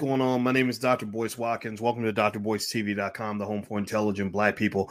[0.00, 0.42] going on?
[0.42, 1.04] My name is Dr.
[1.04, 1.78] Boyce Watkins.
[1.78, 4.90] Welcome to drboycetv.com, the home for intelligent black people.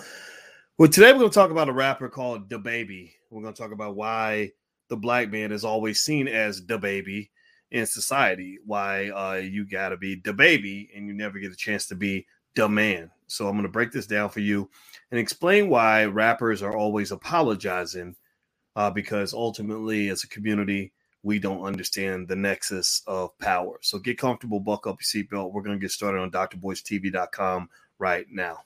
[0.78, 3.14] Well, today we're going to talk about a rapper called The DaBaby.
[3.32, 4.52] We're going to talk about why
[4.88, 7.28] the black man is always seen as the DaBaby
[7.72, 11.58] in society, why uh, you got to be the DaBaby and you never get a
[11.58, 13.10] chance to be the man.
[13.26, 14.70] So I'm going to break this down for you
[15.10, 18.16] and explain why rappers are always apologizing
[18.76, 23.78] uh, because ultimately, as a community, we don't understand the nexus of power.
[23.82, 25.52] So get comfortable, buck up your seatbelt.
[25.52, 28.60] We're going to get started on drboycetv.com right now.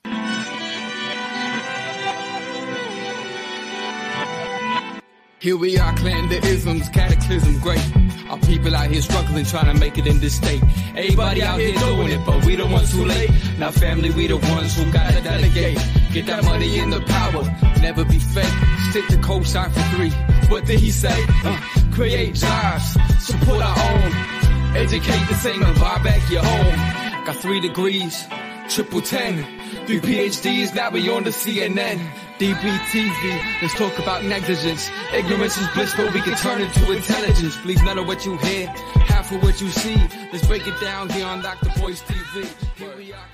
[5.39, 7.83] Here we are, clan the isms, cataclysm, great.
[8.29, 10.63] Our people out here struggling, trying to make it in this state.
[10.95, 13.29] Everybody out here doing it, but we the ones too late.
[13.59, 15.77] Now, family, we the ones who gotta delegate.
[16.13, 17.43] Get that money in the power,
[17.81, 18.45] never be fake.
[18.91, 20.32] Stick to cosign for three.
[20.49, 21.25] What did he say?
[21.43, 21.59] Uh,
[21.91, 24.11] create jobs, support our own.
[24.75, 27.25] Educate the same and buy back your home.
[27.25, 28.25] Got three degrees,
[28.69, 29.45] triple ten.
[29.85, 31.99] Three PhDs, now we on the CNN.
[32.39, 34.89] DBTV, let's talk about negligence.
[35.13, 37.57] Ignorance is bliss, but we can turn it to intelligence.
[37.57, 39.95] Please none of what you hear, half of what you see.
[40.31, 41.69] Let's break it down here on Dr.
[41.79, 42.77] Boyce TV.
[42.77, 43.27] Here we are.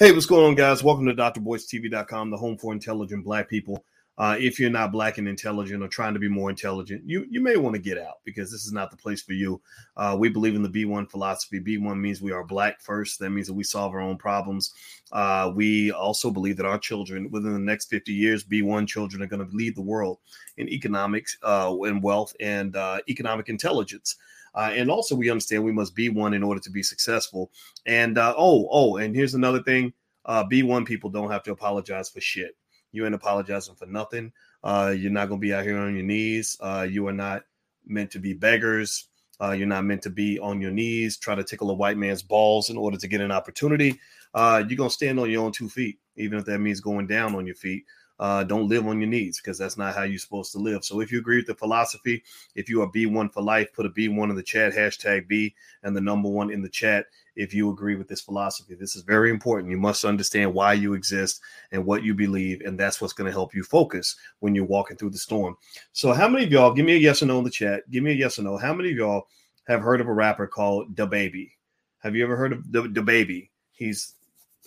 [0.00, 0.82] Hey, what's going on, guys?
[0.82, 3.84] Welcome to drboycetv.com, the home for intelligent black people.
[4.20, 7.40] Uh, if you're not black and intelligent or trying to be more intelligent, you you
[7.40, 9.58] may want to get out because this is not the place for you.
[9.96, 11.58] Uh, we believe in the B1 philosophy.
[11.58, 13.18] B1 means we are black first.
[13.18, 14.74] That means that we solve our own problems.
[15.10, 19.26] Uh, we also believe that our children, within the next 50 years, B1 children are
[19.26, 20.18] going to lead the world
[20.58, 24.16] in economics uh, and wealth and uh, economic intelligence.
[24.54, 27.50] Uh, and also, we understand we must be one in order to be successful.
[27.86, 29.94] And uh, oh, oh, and here's another thing:
[30.26, 32.54] uh, B1 people don't have to apologize for shit.
[32.92, 34.32] You ain't apologizing for nothing.
[34.62, 36.56] Uh, you're not gonna be out here on your knees.
[36.60, 37.44] Uh, you are not
[37.86, 39.08] meant to be beggars.
[39.40, 42.22] Uh, you're not meant to be on your knees trying to tickle a white man's
[42.22, 43.98] balls in order to get an opportunity.
[44.34, 47.34] Uh, you're gonna stand on your own two feet, even if that means going down
[47.34, 47.84] on your feet.
[48.20, 50.84] Uh, don't live on your knees because that's not how you're supposed to live.
[50.84, 52.22] So if you agree with the philosophy,
[52.54, 55.96] if you are B1 for life, put a B1 in the chat, hashtag B and
[55.96, 58.74] the number one in the chat if you agree with this philosophy.
[58.74, 59.70] This is very important.
[59.70, 61.40] You must understand why you exist
[61.72, 64.98] and what you believe, and that's what's going to help you focus when you're walking
[64.98, 65.56] through the storm.
[65.92, 68.04] So, how many of y'all, give me a yes or no in the chat, give
[68.04, 68.58] me a yes or no.
[68.58, 69.28] How many of y'all
[69.66, 71.56] have heard of a rapper called Da Baby?
[72.00, 73.48] Have you ever heard of the, DaBaby?
[73.72, 74.14] He's,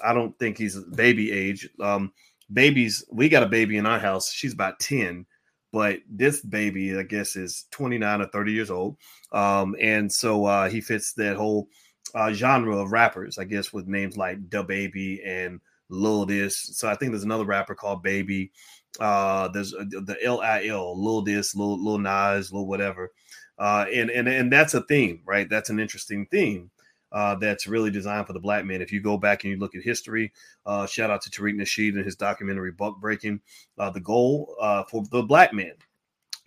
[0.03, 1.69] I don't think he's baby age.
[1.79, 2.13] Um,
[2.51, 4.31] babies, we got a baby in our house.
[4.31, 5.25] She's about 10
[5.73, 8.95] but this baby, I guess, is 29 or 30 years old.
[9.31, 11.67] Um, and so uh, he fits that whole
[12.13, 15.59] uh, genre of rappers, I guess, with names like da baby and
[15.89, 16.77] Lil This.
[16.77, 18.51] So I think there's another rapper called Baby.
[18.99, 23.11] Uh, there's uh, the L-I-L, Lil This, Lil, Lil Nas, Lil whatever.
[23.57, 25.49] Uh, and, and, and that's a theme, right?
[25.49, 26.69] That's an interesting theme.
[27.13, 28.81] Uh, that's really designed for the black man.
[28.81, 30.33] If you go back and you look at history,
[30.65, 33.39] uh, shout out to Tariq Nasheed and his documentary Buck Breaking.
[33.77, 35.73] Uh, the goal uh, for the black man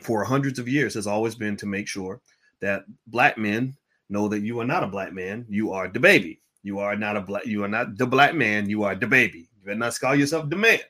[0.00, 2.20] for hundreds of years has always been to make sure
[2.60, 3.76] that black men
[4.08, 5.46] know that you are not a black man.
[5.48, 6.40] You are DaBaby.
[6.64, 7.46] You are not a black.
[7.46, 8.68] You are not the black man.
[8.68, 9.48] You are the baby.
[9.58, 10.80] You better not call yourself the man.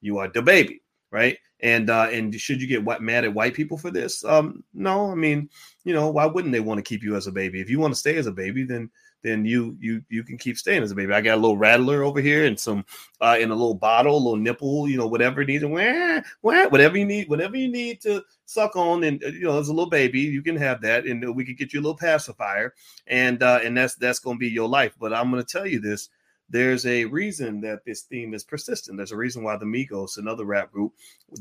[0.00, 1.38] You are the baby right?
[1.60, 4.24] And uh, and should you get what, mad at white people for this?
[4.24, 5.10] Um, no.
[5.10, 5.50] I mean,
[5.84, 7.60] you know, why wouldn't they want to keep you as a baby?
[7.60, 8.90] If you want to stay as a baby, then
[9.22, 11.12] then you you you can keep staying as a baby.
[11.12, 12.84] I got a little rattler over here and some
[13.20, 16.98] uh in a little bottle, a little nipple, you know, whatever it needs, wah, whatever
[16.98, 19.90] you need, whatever you need to suck on, and uh, you know, as a little
[19.90, 22.74] baby, you can have that, and we can get you a little pacifier,
[23.06, 24.94] and uh, and that's that's gonna be your life.
[24.98, 26.08] But I'm gonna tell you this.
[26.52, 28.96] There's a reason that this theme is persistent.
[28.96, 30.92] There's a reason why the Migos, another rap group,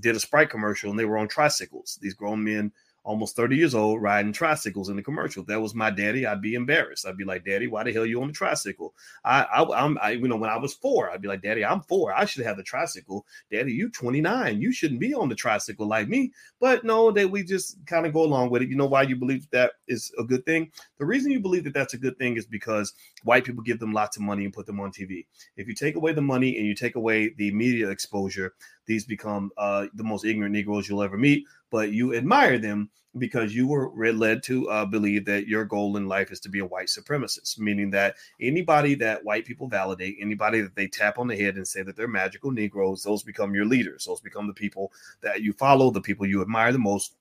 [0.02, 1.98] did a Sprite commercial and they were on tricycles.
[2.00, 2.72] These grown men
[3.10, 5.42] almost 30 years old riding tricycles in the commercial.
[5.42, 7.08] If that was my daddy, I'd be embarrassed.
[7.08, 8.94] I'd be like, Daddy, why the hell you on the tricycle?
[9.26, 11.82] I, I am I, you know, when I was four, I'd be like, Daddy, I'm
[11.82, 12.14] four.
[12.14, 13.26] I should have the tricycle.
[13.52, 14.62] Daddy, you 29.
[14.62, 16.32] You shouldn't be on the tricycle like me.
[16.60, 18.70] But no, that we just kind of go along with it.
[18.70, 20.72] You know why you believe that is a good thing?
[21.00, 22.94] The reason you believe that that's a good thing is because
[23.24, 25.26] white people give them lots of money and put them on TV.
[25.58, 28.54] If you take away the money and you take away the media exposure,
[28.90, 31.46] these become uh, the most ignorant Negroes you'll ever meet.
[31.70, 32.90] But you admire them
[33.20, 36.60] because you were led to uh, believe that your goal in life is to be
[36.60, 41.28] a white supremacist, meaning that anybody that white people validate, anybody that they tap on
[41.28, 44.06] the head and say that they're magical Negroes, those become your leaders.
[44.06, 44.92] Those become the people
[45.22, 47.14] that you follow, the people you admire the most.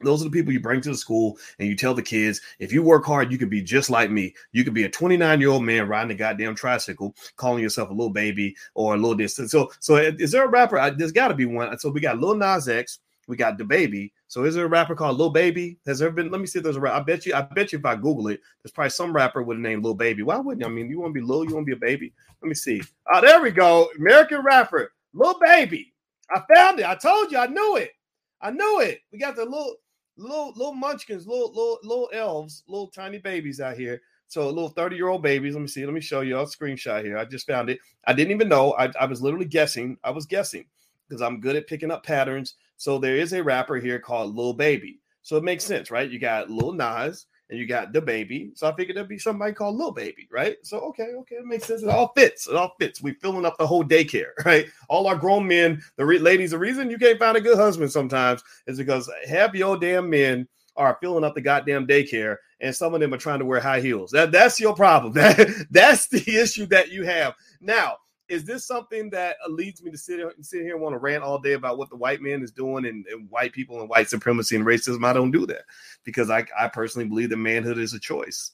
[0.00, 2.72] Those are the people you bring to the school and you tell the kids, if
[2.72, 4.34] you work hard, you could be just like me.
[4.52, 7.92] You could be a 29 year old man riding a goddamn tricycle, calling yourself a
[7.92, 9.50] little baby or a little distance.
[9.50, 10.94] So, so eh, is there a rapper?
[10.96, 11.76] There's got to be one.
[11.78, 14.94] So we got Lil Nas X, we got the baby So is there a rapper
[14.94, 15.78] called Lil Baby?
[15.86, 16.30] Has there been?
[16.30, 16.94] Let me see if there's a rap.
[16.94, 17.34] I bet you.
[17.34, 19.94] I bet you if I Google it, there's probably some rapper with a name Lil
[19.94, 20.22] Baby.
[20.22, 20.66] Why wouldn't you?
[20.66, 21.44] I mean, you want to be Lil?
[21.44, 22.12] You want to be a baby?
[22.42, 22.82] Let me see.
[23.12, 23.90] Oh, there we go.
[23.98, 25.92] American rapper Lil Baby.
[26.30, 26.86] I found it.
[26.86, 27.38] I told you.
[27.38, 27.92] I knew it.
[28.40, 29.00] I knew it.
[29.12, 29.76] We got the little,
[30.16, 34.00] little, little munchkins, little, little, little elves, little tiny babies out here.
[34.28, 35.54] So little 30 year old babies.
[35.54, 35.84] Let me see.
[35.84, 37.16] Let me show you a screenshot here.
[37.16, 37.78] I just found it.
[38.06, 38.74] I didn't even know.
[38.74, 39.96] I, I was literally guessing.
[40.04, 40.66] I was guessing
[41.08, 42.54] because I'm good at picking up patterns.
[42.76, 45.00] So there is a rapper here called Lil Baby.
[45.22, 46.10] So it makes sense, right?
[46.10, 48.50] You got Lil Nas and you got the baby.
[48.54, 50.56] So I figured there'd be somebody called Little Baby, right?
[50.62, 51.82] So okay, okay, it makes sense.
[51.82, 52.48] It all fits.
[52.48, 53.02] It all fits.
[53.02, 54.66] We filling up the whole daycare, right?
[54.88, 56.50] All our grown men, the re- ladies.
[56.50, 60.46] The reason you can't find a good husband sometimes is because half your damn men
[60.76, 63.80] are filling up the goddamn daycare, and some of them are trying to wear high
[63.80, 64.10] heels.
[64.10, 65.12] That that's your problem.
[65.18, 67.96] That that's the issue that you have now
[68.28, 71.22] is this something that leads me to sit here, sit here and want to rant
[71.22, 74.08] all day about what the white man is doing and, and, white people and white
[74.08, 75.04] supremacy and racism?
[75.04, 75.62] I don't do that
[76.04, 78.52] because I, I personally believe that manhood is a choice.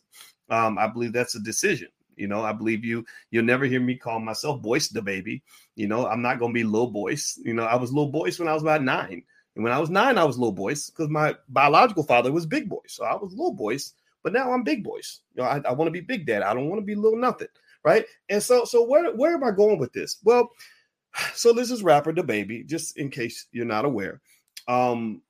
[0.49, 1.89] Um, I believe that's a decision.
[2.17, 3.05] You know, I believe you.
[3.33, 5.43] You'll never hear me call myself Boyce baby.
[5.75, 7.41] You know, I'm not gonna be little Boyce.
[7.45, 9.23] You know, I was little Boyce when I was about nine,
[9.57, 12.69] and when I was nine, I was little Boyce because my biological father was big
[12.69, 12.83] boy.
[12.87, 15.23] So I was little Boyce, but now I'm big boys.
[15.35, 16.43] You know, I, I want to be big dad.
[16.43, 17.49] I don't want to be little nothing
[17.85, 18.07] right?
[18.29, 20.19] And so, so where where am I going with this?
[20.25, 20.51] Well,
[21.35, 24.21] so this is rapper the baby, just in case you're not aware,
[24.69, 25.23] um,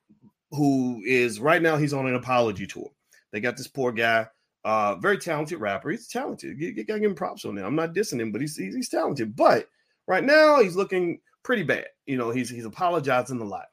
[0.51, 2.91] who is right now he's on an apology tour.
[3.33, 4.29] They got this poor guy,
[4.65, 5.91] uh, very talented rapper.
[5.91, 6.61] He's talented.
[6.61, 7.65] You, you gotta give him props on that.
[7.65, 9.35] I'm not dissing him, but he's, he's he's talented.
[9.35, 9.69] But
[10.07, 11.87] right now he's looking pretty bad.
[12.07, 13.67] You know, he's he's apologizing a lot.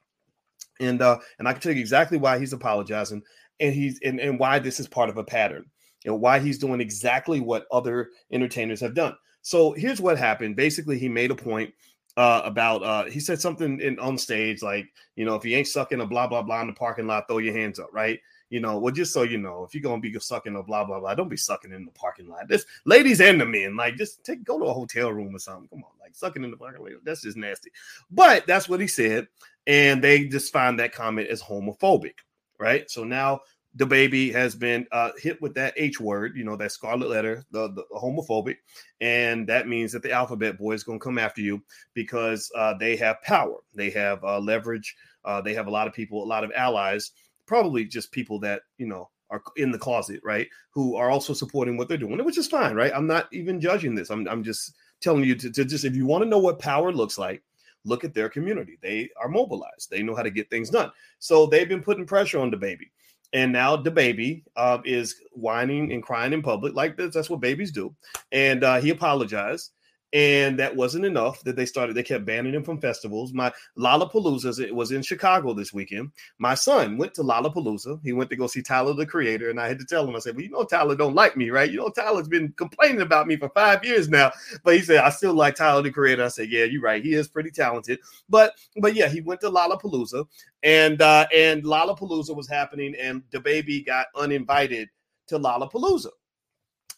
[0.79, 3.21] And uh, and I can tell you exactly why he's apologizing
[3.59, 5.65] and he's and, and why this is part of a pattern
[6.05, 9.15] and why he's doing exactly what other entertainers have done.
[9.41, 10.55] So here's what happened.
[10.55, 11.73] Basically, he made a point
[12.17, 15.67] uh, about uh, he said something in, on stage like, you know, if you ain't
[15.67, 18.19] sucking a blah blah blah in the parking lot, throw your hands up, right?
[18.49, 20.99] You know, well, just so you know, if you're gonna be sucking a blah blah
[20.99, 22.49] blah, don't be sucking in the parking lot.
[22.49, 25.69] This ladies and the men, like, just take go to a hotel room or something.
[25.69, 27.71] Come on, like sucking in the parking lot, that's just nasty.
[28.11, 29.27] But that's what he said,
[29.65, 32.15] and they just find that comment as homophobic,
[32.59, 32.91] right?
[32.91, 33.39] So now
[33.77, 37.71] DaBaby has been uh, hit with that H word, you know, that scarlet letter, the,
[37.71, 38.57] the homophobic,
[38.99, 41.63] and that means that the alphabet boy is going to come after you
[41.93, 45.93] because uh, they have power, they have uh, leverage, uh, they have a lot of
[45.93, 47.11] people, a lot of allies,
[47.45, 50.47] probably just people that you know are in the closet, right?
[50.71, 52.91] Who are also supporting what they're doing, which is fine, right?
[52.93, 54.09] I'm not even judging this.
[54.09, 56.91] I'm, I'm just telling you to, to just if you want to know what power
[56.91, 57.41] looks like,
[57.85, 58.77] look at their community.
[58.81, 59.89] They are mobilized.
[59.89, 60.91] They know how to get things done.
[61.19, 62.89] So they've been putting pressure on DaBaby.
[63.33, 67.13] And now DaBaby uh, is whining and crying in public like this.
[67.13, 67.95] That's what babies do.
[68.31, 69.71] And uh, he apologized
[70.13, 73.33] and that wasn't enough that they started they kept banning him from festivals.
[73.33, 76.11] My lollapalooza it was in chicago this weekend.
[76.37, 78.01] My son went to lollapalooza.
[78.03, 80.19] He went to go see tyler the creator and i had to tell him i
[80.19, 81.71] said well you know tyler don't like me right?
[81.71, 84.31] You know tyler's been complaining about me for five years now.
[84.63, 86.23] But he said i still like tyler the creator.
[86.25, 87.03] I said yeah you're right.
[87.03, 87.99] He is pretty talented.
[88.29, 90.25] But but yeah he went to lollapalooza
[90.63, 94.89] and uh and lollapalooza was happening and the baby got uninvited
[95.27, 96.09] to lollapalooza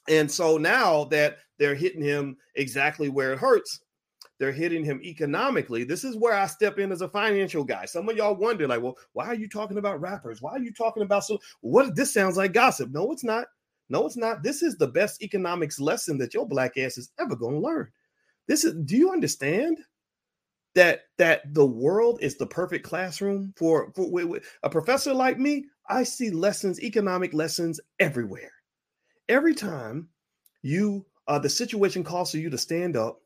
[0.08, 3.80] and so now that they're hitting him exactly where it hurts,
[4.40, 5.84] they're hitting him economically.
[5.84, 7.86] This is where I step in as a financial guy.
[7.86, 10.42] Some of y'all wonder, like, well, why are you talking about rappers?
[10.42, 12.90] Why are you talking about so what this sounds like gossip?
[12.92, 13.48] No, it's not.
[13.90, 14.44] No, it's not.
[14.44, 17.90] This is the best economics lesson that your black ass is ever gonna learn.
[18.48, 19.80] This is do you understand
[20.76, 25.66] that that the world is the perfect classroom for, for a professor like me?
[25.88, 28.52] I see lessons, economic lessons everywhere
[29.30, 30.10] every time
[30.62, 33.22] you uh, the situation calls for you to stand up,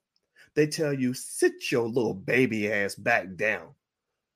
[0.55, 3.69] they tell you sit your little baby ass back down.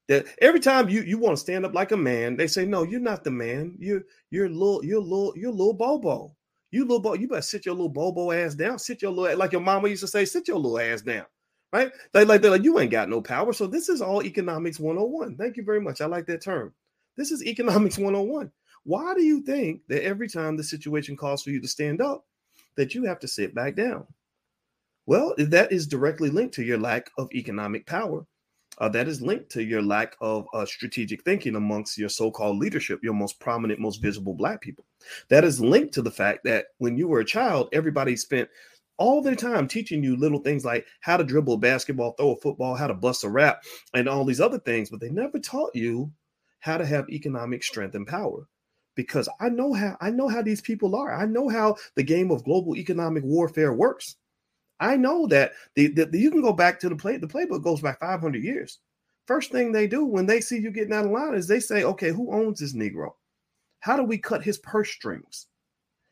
[0.07, 2.83] That every time you you want to stand up like a man, they say no,
[2.83, 3.75] you're not the man.
[3.79, 6.35] You're you're little you're little you're little bobo.
[6.71, 8.79] You little bo, you better sit your little bobo ass down.
[8.79, 11.25] Sit your little like your mama used to say, sit your little ass down.
[11.73, 11.91] Right?
[12.13, 13.53] They like they're like you ain't got no power.
[13.53, 15.37] So this is all economics 101.
[15.37, 16.01] Thank you very much.
[16.01, 16.73] I like that term.
[17.15, 18.51] This is economics 101.
[18.83, 22.25] Why do you think that every time the situation calls for you to stand up,
[22.77, 24.07] that you have to sit back down?
[25.05, 28.25] Well, that is directly linked to your lack of economic power.
[28.77, 32.99] Uh, that is linked to your lack of uh, strategic thinking amongst your so-called leadership,
[33.03, 34.85] your most prominent, most visible black people.
[35.29, 38.49] That is linked to the fact that when you were a child, everybody spent
[38.97, 42.37] all their time teaching you little things like how to dribble a basketball, throw a
[42.37, 45.75] football, how to bust a rap, and all these other things, but they never taught
[45.75, 46.11] you
[46.59, 48.47] how to have economic strength and power
[48.95, 51.13] because I know how I know how these people are.
[51.13, 54.15] I know how the game of global economic warfare works.
[54.79, 57.17] I know that the, the, the you can go back to the play.
[57.17, 58.79] The playbook goes back 500 years.
[59.27, 61.83] First thing they do when they see you getting out of line is they say,
[61.83, 63.11] okay, who owns this Negro?
[63.79, 65.47] How do we cut his purse strings?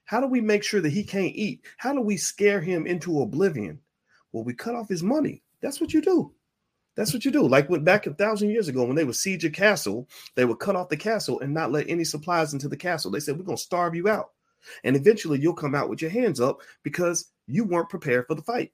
[0.06, 1.66] How do we make sure that he can't eat?
[1.78, 3.80] How do we scare him into oblivion?
[4.32, 5.44] Well, we cut off his money.
[5.62, 6.34] That's what you do.
[7.00, 7.48] That's what you do.
[7.48, 10.60] Like when back a thousand years ago, when they would siege a castle, they would
[10.60, 13.10] cut off the castle and not let any supplies into the castle.
[13.10, 14.32] They said, We're gonna starve you out.
[14.84, 18.42] And eventually you'll come out with your hands up because you weren't prepared for the
[18.42, 18.74] fight.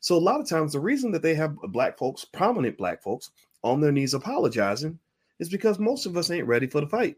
[0.00, 3.30] So a lot of times the reason that they have black folks, prominent black folks,
[3.62, 4.98] on their knees apologizing
[5.38, 7.16] is because most of us ain't ready for the fight.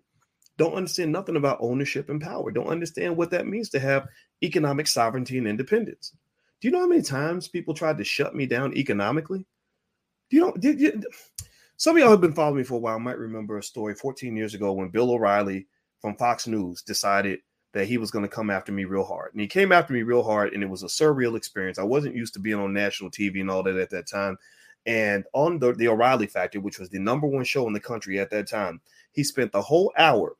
[0.58, 2.50] Don't understand nothing about ownership and power.
[2.50, 4.08] Don't understand what that means to have
[4.42, 6.12] economic sovereignty and independence.
[6.60, 9.46] Do you know how many times people tried to shut me down economically?
[10.34, 10.52] You know?
[10.58, 11.00] Did you?
[11.76, 12.98] Some of y'all have been following me for a while.
[12.98, 15.68] Might remember a story 14 years ago when Bill O'Reilly
[16.00, 17.38] from Fox News decided
[17.72, 19.30] that he was going to come after me real hard.
[19.32, 21.78] And he came after me real hard, and it was a surreal experience.
[21.78, 24.36] I wasn't used to being on national TV and all that at that time.
[24.86, 28.18] And on the, the O'Reilly Factor, which was the number one show in the country
[28.18, 28.80] at that time,
[29.12, 30.34] he spent the whole hour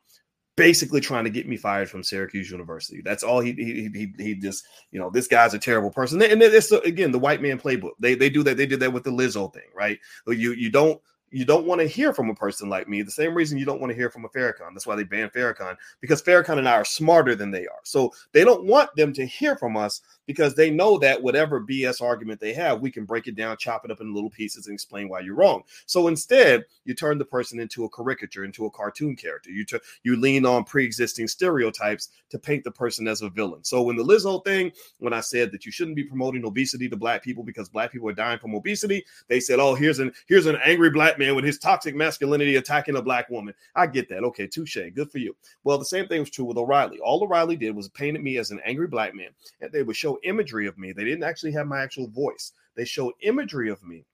[0.57, 3.03] basically trying to get me fired from Syracuse University.
[3.05, 6.23] That's all he he he, he just you know this guy's a terrible person.
[6.23, 7.93] And it's again the white man playbook.
[7.99, 8.57] They they do that.
[8.57, 9.99] They did that with the Lizzo thing, right?
[10.27, 11.01] You you don't
[11.35, 13.03] you don't want to hear from a person like me.
[13.03, 14.73] The same reason you don't want to hear from a Farrakhan.
[14.73, 17.81] That's why they banned Farrakhan because Farrakhan and I are smarter than they are.
[17.83, 22.01] So they don't want them to hear from us because they know that whatever BS
[22.01, 24.75] argument they have, we can break it down, chop it up in little pieces, and
[24.75, 25.65] explain why you're wrong.
[25.87, 29.51] So instead, you turn the person into a caricature, into a cartoon character.
[29.51, 33.65] You t- you lean on pre-existing stereotypes to paint the person as a villain.
[33.65, 36.97] So when the Lizzo thing, when I said that you shouldn't be promoting obesity to
[36.97, 40.47] black people because black people are dying from obesity, they said, "Oh, here's an here's
[40.47, 44.25] an angry black man with his toxic masculinity attacking a black woman." I get that.
[44.25, 44.79] Okay, touche.
[44.95, 45.37] Good for you.
[45.63, 46.99] Well, the same thing was true with O'Reilly.
[47.01, 50.19] All O'Reilly did was painted me as an angry black man, and they would show
[50.25, 50.93] imagery of me.
[50.93, 52.53] They didn't actually have my actual voice.
[52.75, 54.05] They showed imagery of me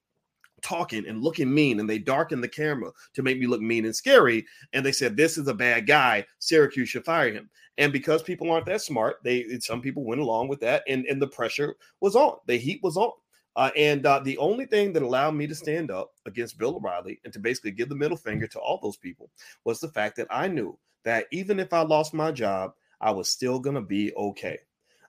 [0.61, 3.95] talking and looking mean and they darkened the camera to make me look mean and
[3.95, 8.21] scary and they said this is a bad guy syracuse should fire him and because
[8.21, 11.75] people aren't that smart they some people went along with that and and the pressure
[11.99, 13.11] was on the heat was on
[13.55, 17.19] uh, and uh, the only thing that allowed me to stand up against bill o'reilly
[17.23, 19.29] and to basically give the middle finger to all those people
[19.65, 23.29] was the fact that i knew that even if i lost my job i was
[23.29, 24.57] still going to be okay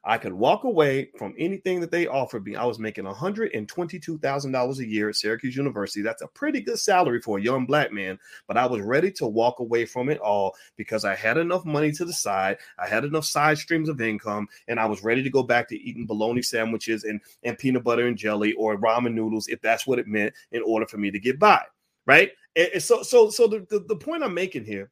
[0.04, 2.56] I could walk away from anything that they offered me.
[2.56, 6.02] I was making $122,000 a year at Syracuse University.
[6.02, 8.18] That's a pretty good salary for a young black man,
[8.48, 11.92] but I was ready to walk away from it all because I had enough money
[11.92, 12.58] to the side.
[12.78, 15.80] I had enough side streams of income, and I was ready to go back to
[15.80, 20.00] eating bologna sandwiches and, and peanut butter and jelly or ramen noodles if that's what
[20.00, 21.62] it meant in order for me to get by.
[22.06, 22.32] Right.
[22.56, 24.90] And so, so, so the, the, the point I'm making here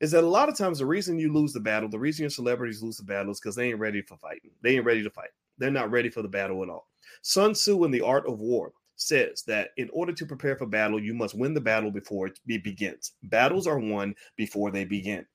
[0.00, 2.30] is that a lot of times the reason you lose the battle, the reason your
[2.30, 4.50] celebrities lose the battle is because they ain't ready for fighting.
[4.62, 5.30] They ain't ready to fight.
[5.58, 6.88] They're not ready for the battle at all.
[7.22, 11.00] Sun Tzu in The Art of War says that in order to prepare for battle,
[11.00, 13.12] you must win the battle before it begins.
[13.24, 15.26] Battles are won before they begin.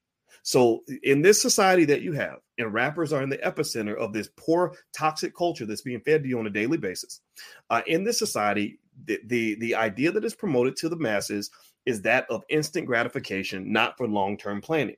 [0.43, 4.29] So, in this society that you have, and rappers are in the epicenter of this
[4.37, 7.21] poor, toxic culture that's being fed to you on a daily basis.
[7.69, 11.49] Uh, in this society, the, the the idea that is promoted to the masses
[11.85, 14.97] is that of instant gratification, not for long term planning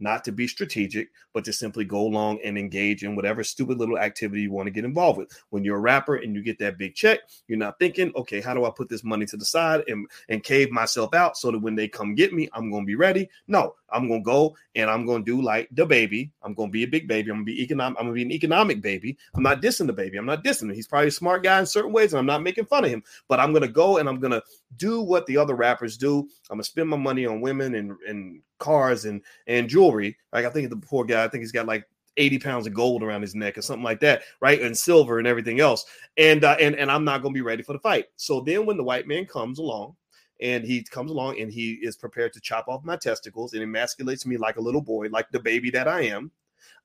[0.00, 3.98] not to be strategic, but to simply go along and engage in whatever stupid little
[3.98, 5.30] activity you want to get involved with.
[5.50, 8.54] When you're a rapper and you get that big check, you're not thinking, okay, how
[8.54, 11.58] do I put this money to the side and, and cave myself out so that
[11.58, 13.28] when they come get me, I'm going to be ready?
[13.46, 16.32] No, I'm to go and I'm to do like the baby.
[16.42, 17.30] I'm to be a big baby.
[17.30, 17.98] I'm to be economic.
[17.98, 19.16] I'm to be an economic baby.
[19.34, 20.18] I'm not dissing the baby.
[20.18, 20.74] I'm not dissing him.
[20.74, 23.02] He's probably a smart guy in certain ways, and I'm not making fun of him.
[23.28, 24.42] But I'm to go and I'm to
[24.76, 26.28] do what the other rappers do.
[26.50, 30.16] I'm to spend my money on women and and cars and and jewelry.
[30.32, 31.86] Like I think the poor guy, I think he's got like
[32.16, 34.60] 80 pounds of gold around his neck or something like that, right?
[34.60, 35.84] And silver and everything else.
[36.16, 38.06] And uh, and and I'm not going to be ready for the fight.
[38.16, 39.96] So then when the white man comes along
[40.40, 44.26] and he comes along and he is prepared to chop off my testicles and emasculates
[44.26, 46.30] me like a little boy, like the baby that I am,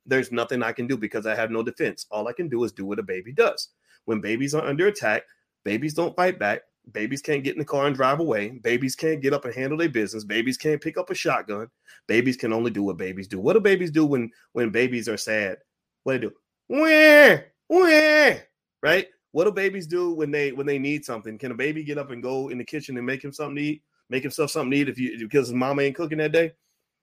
[0.06, 2.06] there's nothing I can do because I have no defense.
[2.12, 3.70] All I can do is do what a baby does.
[4.06, 5.24] When babies are under attack,
[5.64, 6.62] babies don't fight back.
[6.92, 8.50] Babies can't get in the car and drive away.
[8.50, 10.24] Babies can't get up and handle their business.
[10.24, 11.70] Babies can't pick up a shotgun.
[12.08, 13.40] Babies can only do what babies do.
[13.40, 15.58] What do babies do when when babies are sad?
[16.04, 16.34] What do they do?
[16.70, 17.38] Wah,
[17.68, 18.40] wah,
[18.82, 19.08] right?
[19.32, 21.38] What do babies do when they when they need something?
[21.38, 23.62] Can a baby get up and go in the kitchen and make him something to
[23.62, 23.84] eat?
[24.10, 26.54] Make himself something to eat if you because his mama ain't cooking that day?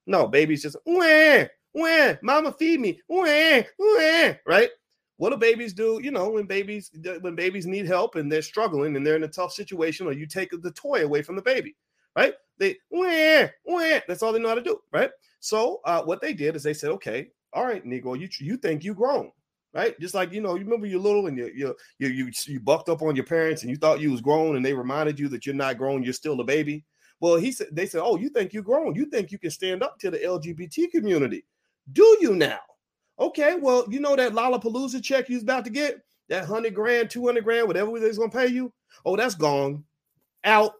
[0.06, 4.70] No, babies just wah, wah, mama feed me, wah, wah, right?
[5.18, 6.90] what do babies do you know when babies
[7.20, 10.26] when babies need help and they're struggling and they're in a tough situation or you
[10.26, 11.74] take the toy away from the baby
[12.16, 16.20] right they wah, wah, that's all they know how to do right so uh, what
[16.20, 19.30] they did is they said okay all right negro you you think you grown
[19.76, 19.98] right?
[20.00, 23.02] Just like you know, you remember you're little and you you you you, bucked up
[23.02, 25.54] on your parents and you thought you was grown and they reminded you that you're
[25.54, 26.84] not grown, you're still a baby.
[27.20, 28.94] Well, he said they said, "Oh, you think you're grown?
[28.94, 31.44] You think you can stand up to the LGBT community?
[31.92, 32.60] Do you now?"
[33.18, 37.10] Okay, well, you know that Lollapalooza check you was about to get that hundred grand,
[37.10, 38.72] two hundred grand, whatever they's gonna pay you.
[39.04, 39.84] Oh, that's gone,
[40.44, 40.72] out.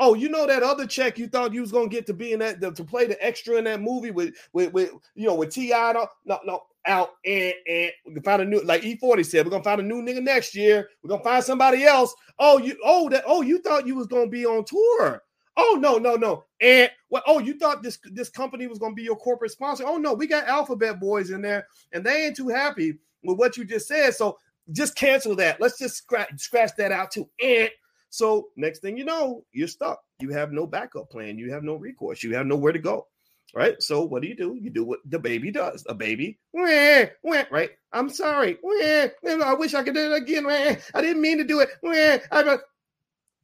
[0.00, 2.40] Oh, you know that other check you thought you was gonna get to be in
[2.40, 5.92] that to play the extra in that movie with with with you know with T.I.
[5.92, 6.08] No,
[6.44, 9.80] no, out and and we can find a new like E40 said, we're gonna find
[9.80, 10.88] a new nigga next year.
[11.02, 12.14] We're gonna find somebody else.
[12.38, 15.22] Oh, you oh that oh you thought you was gonna be on tour.
[15.56, 16.44] Oh no, no, no.
[16.60, 19.84] And well, oh, you thought this this company was gonna be your corporate sponsor.
[19.86, 23.56] Oh no, we got alphabet boys in there, and they ain't too happy with what
[23.56, 24.14] you just said.
[24.14, 24.38] So
[24.72, 25.60] just cancel that.
[25.60, 27.28] Let's just scratch scratch that out too.
[27.42, 27.70] And
[28.10, 30.00] so next thing you know, you're stuck.
[30.20, 31.38] You have no backup plan.
[31.38, 32.22] You have no recourse.
[32.22, 33.06] You have nowhere to go
[33.54, 33.80] right?
[33.82, 34.58] So what do you do?
[34.60, 35.84] You do what the baby does.
[35.88, 37.70] A baby, wah, wah, right?
[37.92, 38.58] I'm sorry.
[38.62, 40.46] Wah, I wish I could do it again.
[40.46, 42.22] I didn't mean to do it.
[42.30, 42.58] I'm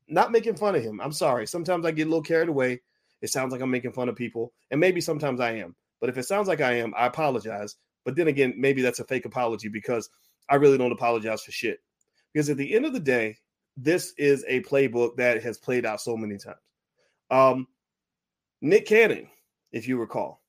[0.08, 1.00] not making fun of him.
[1.00, 1.46] I'm sorry.
[1.46, 2.80] Sometimes I get a little carried away.
[3.22, 5.76] It sounds like I'm making fun of people, and maybe sometimes I am.
[6.00, 7.76] But if it sounds like I am, I apologize.
[8.04, 10.08] But then again, maybe that's a fake apology because
[10.48, 11.80] I really don't apologize for shit.
[12.32, 13.36] Because at the end of the day,
[13.76, 16.56] this is a playbook that has played out so many times.
[17.30, 17.66] Um,
[18.62, 19.28] Nick Cannon
[19.72, 20.42] if you recall.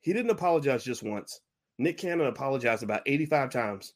[0.00, 1.40] He didn't apologize just once.
[1.78, 3.94] Nick Cannon apologized about 85 times.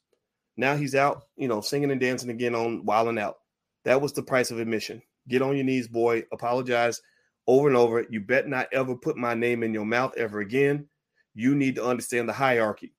[0.55, 3.37] Now he's out, you know, singing and dancing again on Wild 'N Out.
[3.83, 5.01] That was the price of admission.
[5.27, 6.23] Get on your knees, boy.
[6.31, 7.01] Apologize
[7.47, 8.05] over and over.
[8.09, 10.87] You bet not ever put my name in your mouth ever again.
[11.33, 12.93] You need to understand the hierarchy.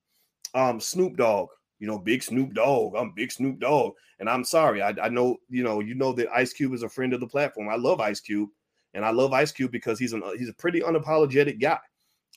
[0.53, 2.95] Um, Snoop Dogg, you know, big Snoop Dogg.
[2.95, 3.93] I'm big Snoop Dogg.
[4.19, 4.81] And I'm sorry.
[4.81, 7.27] I, I know, you know, you know that Ice Cube is a friend of the
[7.27, 7.69] platform.
[7.69, 8.49] I love Ice Cube.
[8.95, 11.79] And I love Ice Cube because he's an he's a pretty unapologetic guy.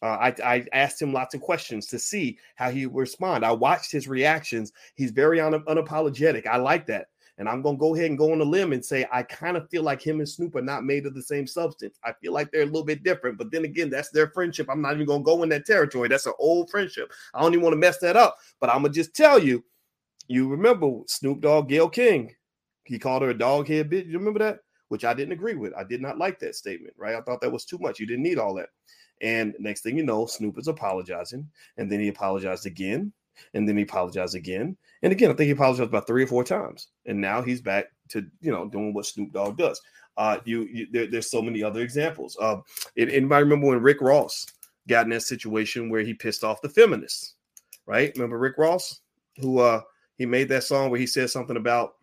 [0.03, 3.45] Uh, I, I, asked him lots of questions to see how he would respond.
[3.45, 4.73] I watched his reactions.
[4.95, 6.47] He's very un- unapologetic.
[6.47, 7.09] I like that.
[7.39, 9.57] And I'm going to go ahead and go on a limb and say I kind
[9.57, 11.99] of feel like him and Snoop are not made of the same substance.
[12.05, 13.39] I feel like they're a little bit different.
[13.39, 14.69] But then again, that's their friendship.
[14.69, 16.09] I'm not even going to go in that territory.
[16.09, 17.13] That's an old friendship.
[17.35, 18.37] I don't even want to mess that up.
[18.61, 19.65] But I'm going to just tell you,
[20.27, 22.35] you remember Snoop Dogg, Gayle King.
[22.85, 24.07] He called her a dog head bitch.
[24.07, 24.61] You remember that?
[24.89, 25.73] Which I didn't agree with.
[25.75, 27.15] I did not like that statement, right?
[27.15, 28.01] I thought that was too much.
[28.01, 28.69] You didn't need all that.
[29.21, 31.49] And next thing you know, Snoop is apologizing.
[31.77, 33.13] And then he apologized again.
[33.55, 34.77] And then he apologized again.
[35.03, 36.89] And again, I think he apologized about three or four times.
[37.07, 39.81] And now he's back to, you know, doing what Snoop Dogg does.
[40.17, 42.37] Uh, you, you there, there's so many other examples.
[42.41, 42.57] Uh,
[42.97, 44.47] anybody remember when Rick Ross
[44.89, 47.35] got in that situation where he pissed off the feminists,
[47.87, 48.11] right?
[48.17, 49.01] Remember Rick Ross,
[49.39, 49.83] who uh
[50.17, 51.98] he made that song where he said something about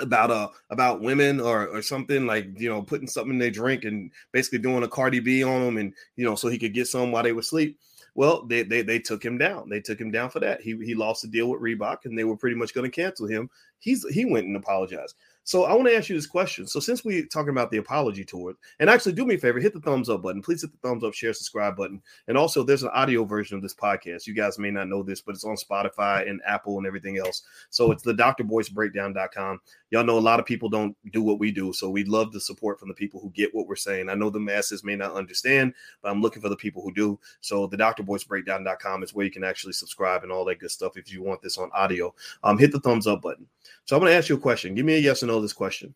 [0.00, 3.84] about uh about women or or something like you know putting something in their drink
[3.84, 6.86] and basically doing a Cardi B on them and you know so he could get
[6.86, 7.78] some while they were asleep.
[8.14, 9.68] Well, they they they took him down.
[9.68, 10.60] They took him down for that.
[10.60, 13.26] He he lost the deal with Reebok and they were pretty much going to cancel
[13.26, 13.48] him.
[13.78, 15.14] He's he went and apologized.
[15.50, 16.64] So I want to ask you this question.
[16.68, 19.74] So since we're talking about the apology tour, and actually do me a favor, hit
[19.74, 20.42] the thumbs up button.
[20.42, 22.00] Please hit the thumbs up, share, subscribe button.
[22.28, 24.28] And also there's an audio version of this podcast.
[24.28, 27.42] You guys may not know this, but it's on Spotify and Apple and everything else.
[27.68, 29.60] So it's the drboycebreakdown.com.
[29.90, 31.72] Y'all know a lot of people don't do what we do.
[31.72, 34.08] So we'd love the support from the people who get what we're saying.
[34.08, 37.18] I know the masses may not understand, but I'm looking for the people who do.
[37.40, 41.12] So the drboycebreakdown.com is where you can actually subscribe and all that good stuff if
[41.12, 42.14] you want this on audio.
[42.44, 43.48] Um, hit the thumbs up button.
[43.84, 44.74] So I'm going to ask you a question.
[44.74, 45.94] Give me a yes or no this question.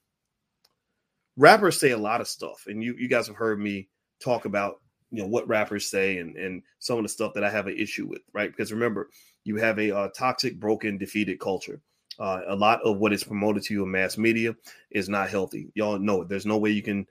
[1.36, 3.88] Rappers say a lot of stuff, and you you guys have heard me
[4.20, 7.50] talk about you know what rappers say and and some of the stuff that I
[7.50, 8.50] have an issue with, right?
[8.50, 9.10] Because remember,
[9.44, 11.80] you have a uh, toxic, broken, defeated culture.
[12.18, 14.54] Uh, a lot of what is promoted to you in mass media
[14.92, 15.72] is not healthy.
[15.74, 16.28] Y'all know it.
[16.28, 17.06] There's no way you can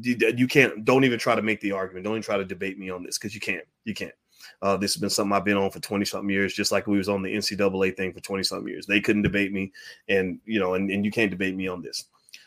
[0.00, 2.04] you can't don't even try to make the argument.
[2.04, 3.64] Don't even try to debate me on this because you can't.
[3.84, 4.14] You can't.
[4.62, 6.98] Uh, this has been something I've been on for 20 something years, just like we
[6.98, 8.86] was on the NCAA thing for 20 something years.
[8.86, 9.72] They couldn't debate me,
[10.08, 12.04] and you know, and, and you can't debate me on this.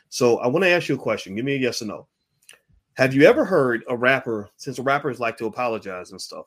[0.10, 1.36] So I want to ask you a question.
[1.36, 2.08] Give me a yes or no.
[2.94, 6.46] Have you ever heard a rapper, since rappers like to apologize and stuff,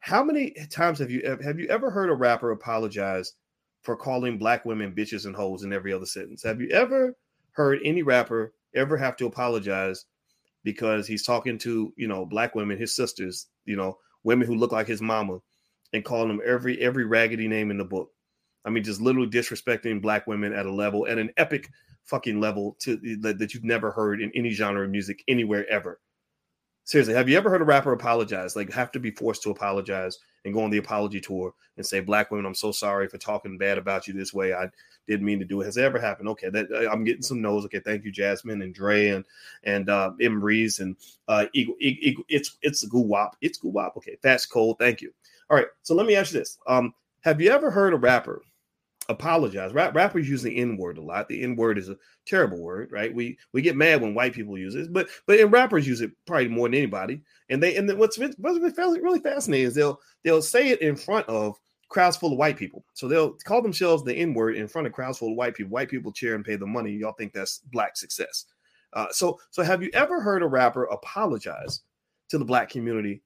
[0.00, 3.34] how many times have you have you ever heard a rapper apologize
[3.82, 6.42] for calling black women bitches and hoes in every other sentence?
[6.42, 7.14] Have you ever
[7.52, 10.06] heard any rapper ever have to apologize
[10.64, 14.72] because he's talking to, you know, black women, his sisters, you know, women who look
[14.72, 15.38] like his mama
[15.92, 18.10] and calling them every every raggedy name in the book.
[18.64, 21.68] I mean, just literally disrespecting black women at a level, at an epic
[22.04, 26.00] fucking level to that, that you've never heard in any genre of music anywhere ever.
[26.84, 28.56] Seriously, have you ever heard a rapper apologize?
[28.56, 32.00] Like have to be forced to apologize and go on the apology tour and say,
[32.00, 34.52] "Black women, I'm so sorry for talking bad about you this way.
[34.52, 34.68] I
[35.06, 36.28] didn't mean to do it." Has it ever happened?
[36.30, 37.64] Okay, that uh, I'm getting some no's.
[37.66, 39.24] Okay, thank you, Jasmine and Dre and
[39.64, 40.96] and uh, Reese and
[41.28, 43.36] uh, Eagle, Eagle, it's it's Goo Wop.
[43.40, 43.96] It's Goo Wop.
[43.98, 44.78] Okay, that's cold.
[44.78, 45.12] Thank you.
[45.48, 48.42] All right, so let me ask you this: um, Have you ever heard a rapper
[49.10, 49.72] apologize.
[49.72, 51.28] Rap, rappers use the N word a lot.
[51.28, 51.96] The N word is a
[52.26, 53.14] terrible word, right?
[53.14, 56.12] We we get mad when white people use it, but but and rappers use it
[56.26, 57.22] probably more than anybody.
[57.50, 61.28] And they and then what's what's really fascinating is they'll they'll say it in front
[61.28, 62.84] of crowds full of white people.
[62.94, 65.72] So they'll call themselves the N word in front of crowds full of white people.
[65.72, 66.92] White people cheer and pay the money.
[66.92, 68.46] Y'all think that's black success.
[68.92, 71.82] Uh, so so have you ever heard a rapper apologize
[72.28, 73.22] to the black community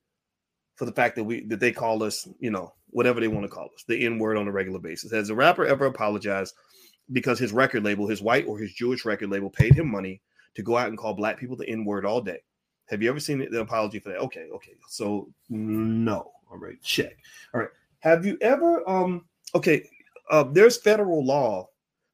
[0.76, 3.48] for the fact that we that they call us, you know, whatever they want to
[3.48, 5.12] call us, the N word on a regular basis.
[5.12, 6.54] Has a rapper ever apologized
[7.12, 10.22] because his record label, his white or his Jewish record label, paid him money
[10.54, 12.38] to go out and call black people the N word all day?
[12.86, 14.18] Have you ever seen the apology for that?
[14.18, 14.74] Okay, okay.
[14.88, 16.30] So no.
[16.50, 17.16] All right, check.
[17.52, 17.70] All right.
[18.00, 19.88] Have you ever um okay,
[20.30, 21.68] uh, there's federal law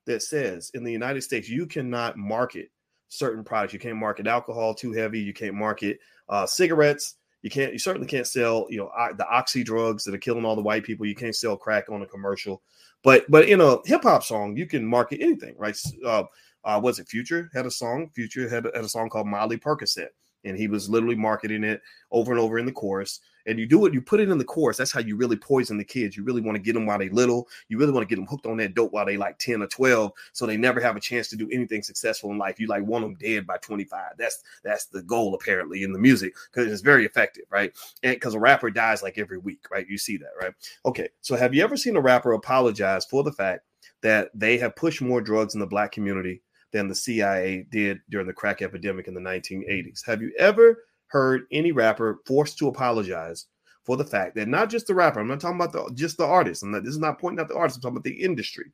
[0.06, 2.70] that says in the United States you cannot market
[3.08, 3.74] certain products.
[3.74, 5.20] You can't market alcohol too heavy.
[5.20, 7.16] You can't market uh, cigarettes.
[7.42, 7.72] You can't.
[7.72, 8.66] You certainly can't sell.
[8.68, 11.06] You know the oxy drugs that are killing all the white people.
[11.06, 12.62] You can't sell crack on a commercial.
[13.02, 15.76] But but in a hip hop song, you can market anything, right?
[16.04, 16.24] Uh,
[16.64, 18.10] uh, was it Future had a song?
[18.14, 20.08] Future had, had a song called Molly Percocet
[20.44, 23.20] and he was literally marketing it over and over in the chorus.
[23.46, 24.76] And you do it, you put it in the course.
[24.76, 26.16] That's how you really poison the kids.
[26.16, 27.48] You really want to get them while they little.
[27.68, 29.66] You really want to get them hooked on that dope while they like 10 or
[29.66, 32.60] 12, so they never have a chance to do anything successful in life.
[32.60, 34.12] You like want them dead by 25.
[34.18, 37.72] That's that's the goal apparently in the music because it's very effective, right?
[38.02, 39.88] And because a rapper dies like every week, right?
[39.88, 40.52] You see that, right?
[40.84, 43.64] Okay, so have you ever seen a rapper apologize for the fact
[44.02, 48.26] that they have pushed more drugs in the black community than the CIA did during
[48.26, 50.04] the crack epidemic in the 1980s.
[50.06, 53.46] Have you ever heard any rapper forced to apologize
[53.84, 56.24] for the fact that not just the rapper, I'm not talking about the, just the
[56.24, 56.62] artist.
[56.62, 58.70] I'm not, this is not pointing out the artist, I'm talking about the industry.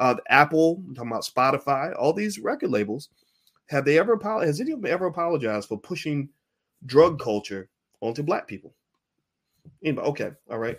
[0.00, 3.10] Uh, the Apple, I'm talking about Spotify, all these record labels.
[3.68, 6.28] Have they ever has any of them ever apologized for pushing
[6.86, 7.68] drug culture
[8.00, 8.74] onto black people?
[9.84, 10.08] Anybody?
[10.08, 10.78] Okay, all right.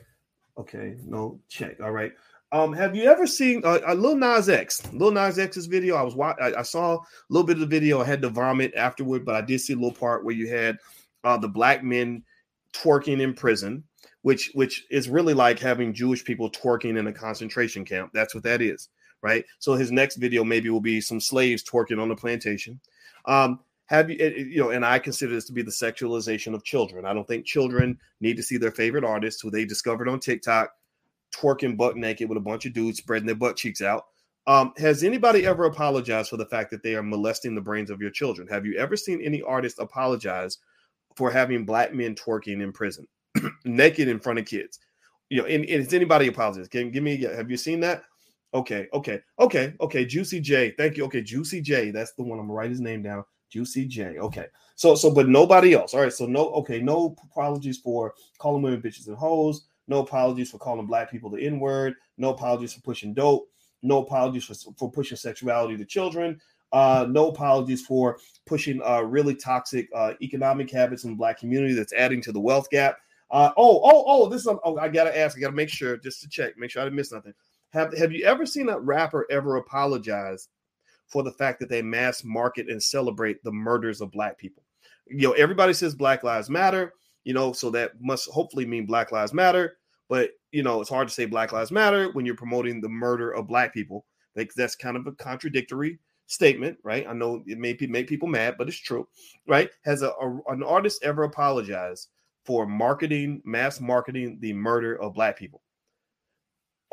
[0.58, 1.80] Okay, no check.
[1.82, 2.12] All right.
[2.54, 4.82] Um, have you ever seen uh, a Lil Nas X?
[4.94, 5.96] Lil Nas X's video.
[5.96, 8.02] I was I, I saw a little bit of the video.
[8.02, 10.78] I had to vomit afterward, but I did see a little part where you had
[11.24, 12.24] uh, the black men
[12.74, 13.84] twerking in prison,
[14.24, 18.12] which which is really like having Jewish people twerking in a concentration camp.
[18.14, 18.90] That's what that is,
[19.22, 19.46] right?
[19.60, 22.82] So his next video maybe will be some slaves twerking on the plantation.
[23.26, 24.72] Um, have you you know?
[24.72, 27.06] And I consider this to be the sexualization of children.
[27.06, 30.74] I don't think children need to see their favorite artists who they discovered on TikTok
[31.32, 34.06] twerking butt naked with a bunch of dudes spreading their butt cheeks out.
[34.48, 38.02] Um, has anybody ever apologized for the fact that they are molesting the brains of
[38.02, 38.48] your children?
[38.48, 40.58] Have you ever seen any artist apologize
[41.16, 43.08] for having black men twerking in prison,
[43.66, 44.80] naked in front of kids?
[45.30, 46.68] You know, and, and is anybody apologize?
[46.68, 47.22] Can give me?
[47.22, 48.04] Have you seen that?
[48.54, 50.06] Okay, okay, okay, okay.
[50.06, 51.06] Juicy J, thank you.
[51.06, 52.40] Okay, Juicy J, that's the one.
[52.40, 53.24] I'm gonna write his name down.
[53.50, 54.18] Juicy J.
[54.18, 55.94] Okay, so so, but nobody else.
[55.94, 56.50] All right, so no.
[56.56, 61.30] Okay, no apologies for calling women bitches and hoes no apologies for calling black people
[61.30, 61.96] the N word.
[62.18, 63.50] No apologies for pushing dope.
[63.84, 66.40] No apologies for, for pushing sexuality to children.
[66.72, 71.74] Uh, no apologies for pushing uh, really toxic uh, economic habits in the black community
[71.74, 72.98] that's adding to the wealth gap.
[73.30, 76.22] Uh, oh, oh, oh, this is, oh, I gotta ask, I gotta make sure just
[76.22, 77.34] to check, make sure I didn't miss nothing.
[77.74, 80.50] Have Have you ever seen a rapper ever apologize
[81.08, 84.64] for the fact that they mass market and celebrate the murders of black people?
[85.08, 89.12] You know, everybody says Black Lives Matter, you know, so that must hopefully mean Black
[89.12, 89.78] Lives Matter.
[90.10, 93.32] But you know, it's hard to say Black Lives Matter when you're promoting the murder
[93.32, 94.06] of black people.
[94.36, 97.06] Like that's kind of a contradictory statement, right?
[97.08, 99.08] I know it may make people mad, but it's true,
[99.48, 99.70] right?
[99.84, 102.10] Has a, a an artist ever apologized
[102.46, 105.62] for marketing, mass marketing the murder of black people?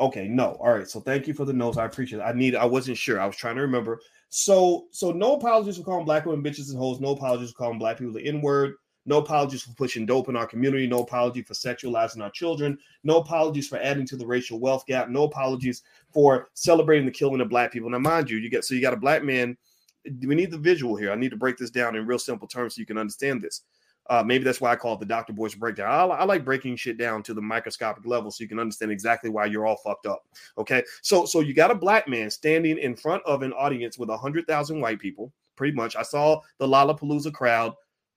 [0.01, 0.57] Okay, no.
[0.61, 0.87] All right.
[0.87, 1.77] So thank you for the notes.
[1.77, 2.23] I appreciate it.
[2.23, 3.19] I need I wasn't sure.
[3.19, 3.99] I was trying to remember.
[4.29, 6.99] So so no apologies for calling black women bitches and hoes.
[6.99, 8.75] No apologies for calling black people the N-word.
[9.09, 10.85] No apologies for pushing dope in our community.
[10.85, 12.77] No apology for sexualizing our children.
[13.03, 15.09] No apologies for adding to the racial wealth gap.
[15.09, 15.81] No apologies
[16.13, 17.89] for celebrating the killing of black people.
[17.89, 19.57] Now, mind you, you get so you got a black man.
[20.05, 21.11] We need the visual here.
[21.11, 23.63] I need to break this down in real simple terms so you can understand this.
[24.11, 25.33] Uh, maybe that's why I call it the Dr.
[25.33, 25.89] Boyce breakdown.
[25.91, 29.31] I, I, like breaking shit down to the microscopic level so you can understand exactly
[29.31, 30.21] why you're all fucked up.
[30.59, 34.09] Okay, so so you got a black man standing in front of an audience with
[34.09, 35.33] a hundred thousand white people.
[35.55, 37.73] Pretty much, I saw the Lollapalooza crowd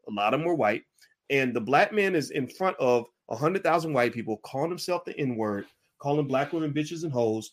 [0.08, 0.82] a lot of them were white.
[1.30, 5.36] And the black man is in front of 100,000 white people calling himself the N
[5.36, 5.66] word,
[5.98, 7.52] calling black women bitches and hoes,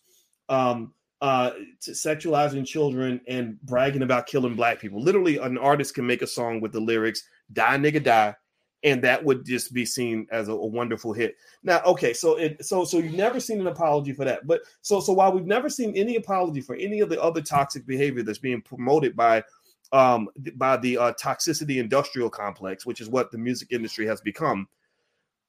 [0.50, 5.02] um, uh, sexualizing children, and bragging about killing black people.
[5.02, 8.36] Literally, an artist can make a song with the lyrics, die, nigga, die.
[8.84, 11.36] And that would just be seen as a, a wonderful hit.
[11.64, 15.02] Now, okay, so it so so you've never seen an apology for that, but so
[15.02, 18.38] so while we've never seen any apology for any of the other toxic behavior that's
[18.38, 19.44] being promoted by
[19.92, 24.68] um, by the uh, toxicity industrial complex, which is what the music industry has become.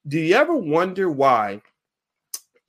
[0.08, 1.60] Do you ever wonder why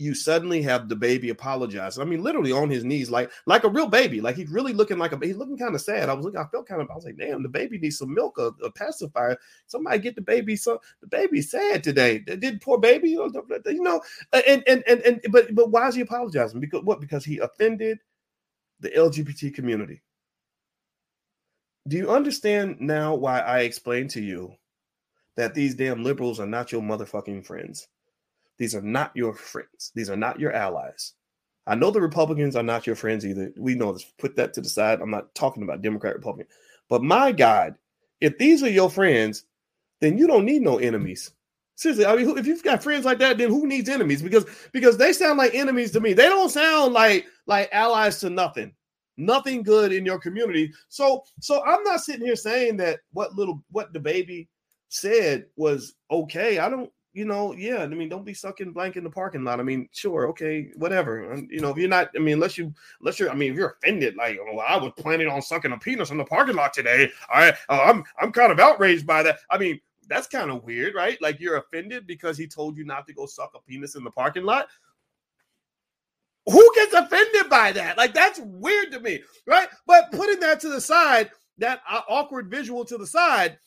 [0.02, 2.00] you suddenly have the baby apologize.
[2.00, 4.20] I mean, literally on his knees, like like a real baby.
[4.20, 6.10] Like he's really looking like a he's looking kind of sad.
[6.10, 8.14] I was looking, I felt kind of, I was like, damn, the baby needs some
[8.14, 9.38] milk, a, a pacifier.
[9.68, 10.56] Somebody get the baby.
[10.56, 12.18] So the baby's sad today.
[12.18, 13.32] Did poor baby, you
[13.66, 14.02] know,
[14.34, 16.60] and and and and but but why is he apologizing?
[16.60, 17.00] Because what?
[17.00, 18.00] Because he offended
[18.80, 20.02] the LGBT community.
[21.88, 24.56] Do you understand now why I explained to you
[25.36, 27.88] that these damn liberals are not your motherfucking friends?
[28.58, 29.92] These are not your friends.
[29.96, 31.14] These are not your allies.
[31.66, 33.52] I know the Republicans are not your friends either.
[33.58, 34.06] We know this.
[34.20, 35.02] Put that to the side.
[35.02, 36.48] I'm not talking about Democrat, Republican.
[36.90, 37.76] But my God,
[38.20, 39.46] if these are your friends,
[40.00, 41.32] then you don't need no enemies.
[41.76, 44.22] Seriously, I mean, if you've got friends like that, then who needs enemies?
[44.22, 46.14] Because because they sound like enemies to me.
[46.14, 48.74] They don't sound like like allies to nothing.
[49.22, 50.72] Nothing good in your community.
[50.90, 54.50] So so I'm not sitting here saying that what little what the baby
[54.90, 56.60] said was okay.
[56.60, 59.60] I don't you know, yeah, I mean, don't be sucking blank in the parking lot.
[59.60, 61.44] I mean, sure, okay, whatever.
[61.50, 63.76] You know, if you're not, I mean, unless you, unless you're, I mean, if you're
[63.82, 67.12] offended, like, oh, I was planning on sucking a penis in the parking lot today.
[67.30, 69.40] I, uh, I'm, I'm kind of outraged by that.
[69.50, 71.22] I mean, that's kind of weird, right?
[71.22, 74.12] Like, you're offended because he told you not to go suck a penis in the
[74.12, 74.70] parking lot.
[76.48, 77.98] Who gets offended by that?
[77.98, 79.70] Like, that's weird to me, right?
[79.86, 83.58] But putting that to the side, that uh, awkward visual to the side,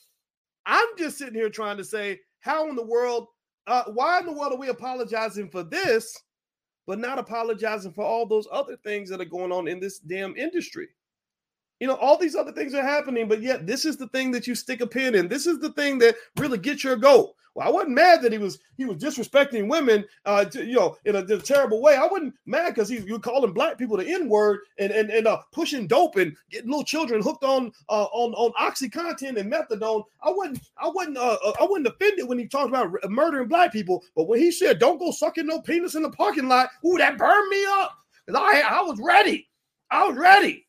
[0.67, 3.29] I'm just sitting here trying to say, how in the world
[3.67, 6.17] uh, why in the world are we apologizing for this,
[6.87, 10.37] but not apologizing for all those other things that are going on in this damn
[10.37, 10.89] industry?
[11.81, 14.47] You know, all these other things are happening, but yet this is the thing that
[14.47, 15.29] you stick a pin in.
[15.29, 17.37] This is the thing that really gets your goal.
[17.55, 20.97] Well, I wasn't mad that he was he was disrespecting women, uh, to, you know,
[21.05, 21.95] in a, in a, terrible way.
[21.95, 25.27] I wasn't mad because he you calling black people the N word and and and
[25.29, 30.03] uh, pushing dope and getting little children hooked on uh, on on oxycontin and methadone.
[30.23, 33.73] I wasn't I wasn't uh, uh I wasn't offended when he talked about murdering black
[33.73, 36.99] people, but when he said don't go sucking no penis in the parking lot, ooh,
[36.99, 37.93] that burned me up.
[38.27, 39.49] Cause I I was ready.
[39.91, 40.67] I was ready.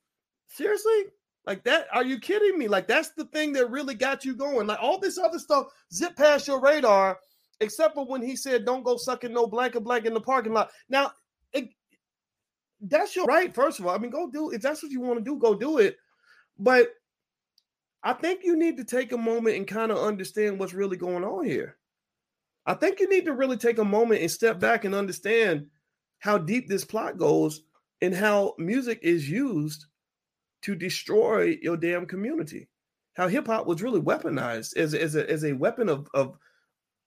[0.47, 1.05] Seriously,
[1.45, 2.67] like that, are you kidding me?
[2.67, 4.67] Like that's the thing that really got you going.
[4.67, 7.19] Like all this other stuff zip past your radar,
[7.59, 10.53] except for when he said, "Don't go sucking no blank and blank in the parking
[10.53, 11.11] lot." Now,
[11.53, 11.69] it,
[12.81, 13.53] that's your right.
[13.53, 15.53] First of all, I mean, go do if that's what you want to do, go
[15.53, 15.97] do it.
[16.57, 16.89] But
[18.03, 21.23] I think you need to take a moment and kind of understand what's really going
[21.23, 21.77] on here.
[22.65, 25.67] I think you need to really take a moment and step back and understand
[26.19, 27.61] how deep this plot goes
[28.01, 29.85] and how music is used
[30.65, 32.67] to destroy your damn community.
[33.15, 36.37] How hip hop was really weaponized as, as, a, as a weapon of, of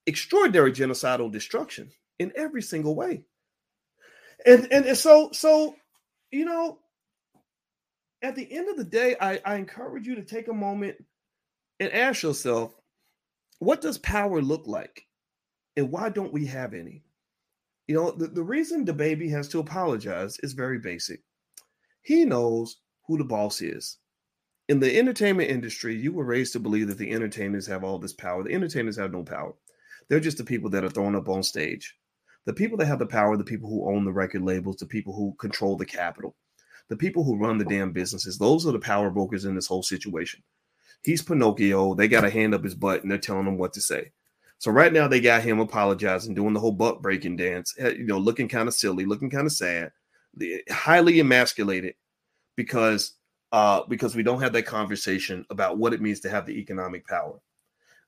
[0.06, 1.90] extraordinary genocidal destruction
[2.20, 3.24] in every single way.
[4.46, 5.74] And, and, so, so,
[6.30, 6.78] you know,
[8.22, 10.96] at the end of the day, I, I encourage you to take a moment
[11.80, 12.74] and ask yourself,
[13.58, 15.04] what does power look like?
[15.76, 17.02] And why don't we have any?
[17.88, 21.20] You know, the, the reason the baby has to apologize is very basic.
[22.02, 22.76] He knows
[23.08, 23.96] who the boss is.
[24.68, 28.12] In the entertainment industry, you were raised to believe that the entertainers have all this
[28.12, 28.44] power.
[28.44, 29.54] The entertainers have no power.
[30.08, 31.96] They're just the people that are thrown up on stage.
[32.44, 35.14] The people that have the power, the people who own the record labels, the people
[35.14, 36.36] who control the capital,
[36.88, 39.82] the people who run the damn businesses, those are the power brokers in this whole
[39.82, 40.42] situation.
[41.02, 41.94] He's Pinocchio.
[41.94, 44.12] They got a hand up his butt and they're telling him what to say.
[44.58, 48.06] So right now they got him apologizing, doing the whole butt breaking dance, eh, you
[48.06, 49.92] know, looking kind of silly, looking kind of sad,
[50.68, 51.94] highly emasculated,
[52.58, 53.12] because
[53.52, 57.06] uh, because we don't have that conversation about what it means to have the economic
[57.06, 57.38] power.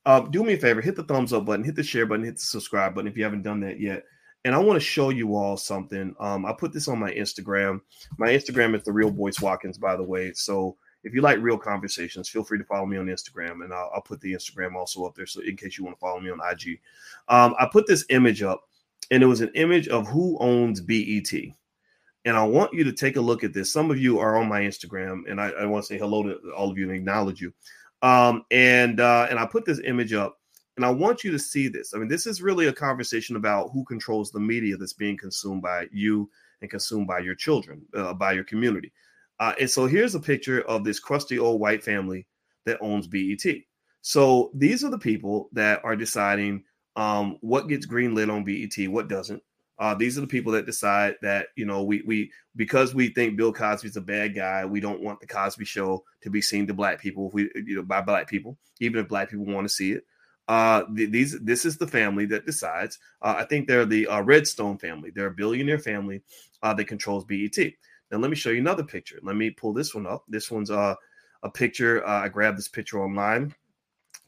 [0.05, 2.35] Uh, do me a favor, hit the thumbs up button, hit the share button, hit
[2.35, 4.03] the subscribe button if you haven't done that yet.
[4.45, 6.15] And I want to show you all something.
[6.19, 7.81] Um, I put this on my Instagram.
[8.19, 10.33] My Instagram is the real Boyce Watkins, by the way.
[10.33, 13.91] So if you like real conversations, feel free to follow me on Instagram, and I'll,
[13.95, 15.27] I'll put the Instagram also up there.
[15.27, 16.81] So in case you want to follow me on IG,
[17.29, 18.65] um, I put this image up,
[19.11, 21.33] and it was an image of who owns BET
[22.25, 23.73] and I want you to take a look at this.
[23.73, 26.39] Some of you are on my Instagram, and I, I want to say hello to
[26.57, 27.53] all of you and acknowledge you.
[28.03, 30.39] Um, and uh, and I put this image up,
[30.77, 31.95] and I want you to see this.
[31.95, 35.63] I mean, this is really a conversation about who controls the media that's being consumed
[35.63, 36.31] by you
[36.61, 38.93] and consumed by your children, uh, by your community.
[39.39, 42.27] Uh, and so here's a picture of this crusty old white family
[42.67, 43.43] that owns BET.
[44.03, 46.65] So these are the people that are deciding
[46.97, 49.43] um, what gets greenlit on BET, what doesn't.
[49.81, 53.39] Uh, these are the people that decide that you know we we because we think
[53.39, 56.75] Bill Cosby's a bad guy, we don't want the Cosby Show to be seen to
[56.75, 57.29] black people.
[57.29, 60.05] If we you know by black people, even if black people want to see it.
[60.49, 62.99] Uh, these this is the family that decides.
[63.23, 65.11] Uh, I think they're the uh, Redstone family.
[65.15, 66.23] They're a billionaire family
[66.63, 67.57] uh, that controls BET.
[68.11, 69.19] Now let me show you another picture.
[69.23, 70.25] Let me pull this one up.
[70.29, 70.95] This one's uh,
[71.43, 72.07] a picture.
[72.07, 73.55] I grabbed this picture online,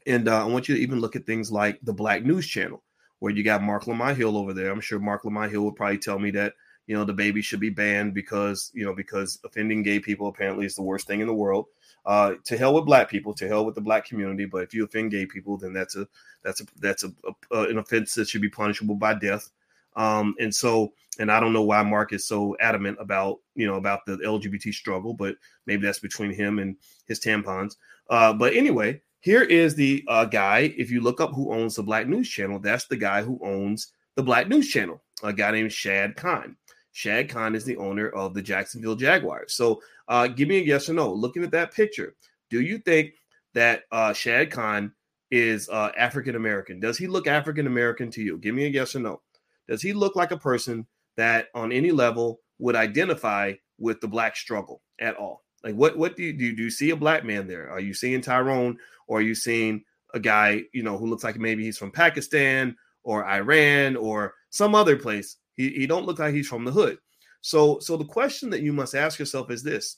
[0.07, 2.81] and I want you to even look at things like the Black News Channel
[3.23, 4.69] where you got Marc Lamont Hill over there.
[4.69, 6.55] I'm sure Marc Lamont Hill would probably tell me that
[6.87, 10.65] you know the baby should be banned because you know because offending gay people apparently
[10.65, 11.67] is the worst thing in the world.
[12.05, 14.43] Uh, to hell with black people, to hell with the black community.
[14.43, 16.05] But if you offend gay people, then that's a
[16.43, 17.13] that's a that's a,
[17.53, 19.49] a an offense that should be punishable by death.
[19.95, 23.75] Um, and so, and I don't know why Marc is so adamant about you know
[23.75, 26.75] about the LGBT struggle, but maybe that's between him and
[27.07, 27.77] his tampons.
[28.09, 30.73] Uh, but anyway, here is the uh, guy.
[30.77, 33.93] If you look up who owns the Black News Channel, that's the guy who owns
[34.17, 35.01] the Black News Channel.
[35.23, 36.57] A guy named Shad Khan.
[36.91, 39.53] Shad Khan is the owner of the Jacksonville Jaguars.
[39.53, 41.13] So, uh, give me a yes or no.
[41.13, 42.15] Looking at that picture,
[42.49, 43.13] do you think
[43.53, 44.91] that uh, Shad Khan
[45.31, 46.81] is uh, African American?
[46.81, 48.37] Does he look African American to you?
[48.37, 49.21] Give me a yes or no.
[49.69, 54.35] Does he look like a person that, on any level, would identify with the black
[54.35, 55.42] struggle at all?
[55.63, 56.55] Like, what what do you do?
[56.55, 57.69] Do you see a black man there?
[57.69, 61.37] Are you seeing Tyrone or are you seeing a guy, you know, who looks like
[61.37, 65.37] maybe he's from Pakistan or Iran or some other place?
[65.55, 66.97] He, he don't look like he's from the hood.
[67.41, 69.97] So so the question that you must ask yourself is this: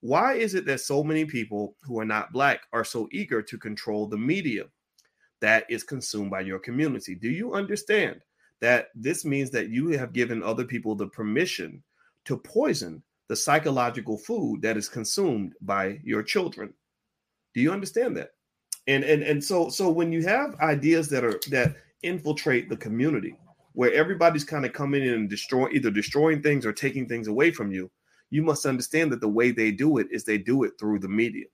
[0.00, 3.58] Why is it that so many people who are not black are so eager to
[3.58, 4.64] control the media
[5.40, 7.14] that is consumed by your community?
[7.14, 8.20] Do you understand
[8.60, 11.82] that this means that you have given other people the permission
[12.24, 16.72] to poison the psychological food that is consumed by your children?
[17.54, 18.30] Do you understand that?
[18.86, 23.36] And and and so so when you have ideas that are that infiltrate the community,
[23.72, 27.50] where everybody's kind of coming in and destroy either destroying things or taking things away
[27.50, 27.90] from you,
[28.30, 31.08] you must understand that the way they do it is they do it through the
[31.08, 31.46] media.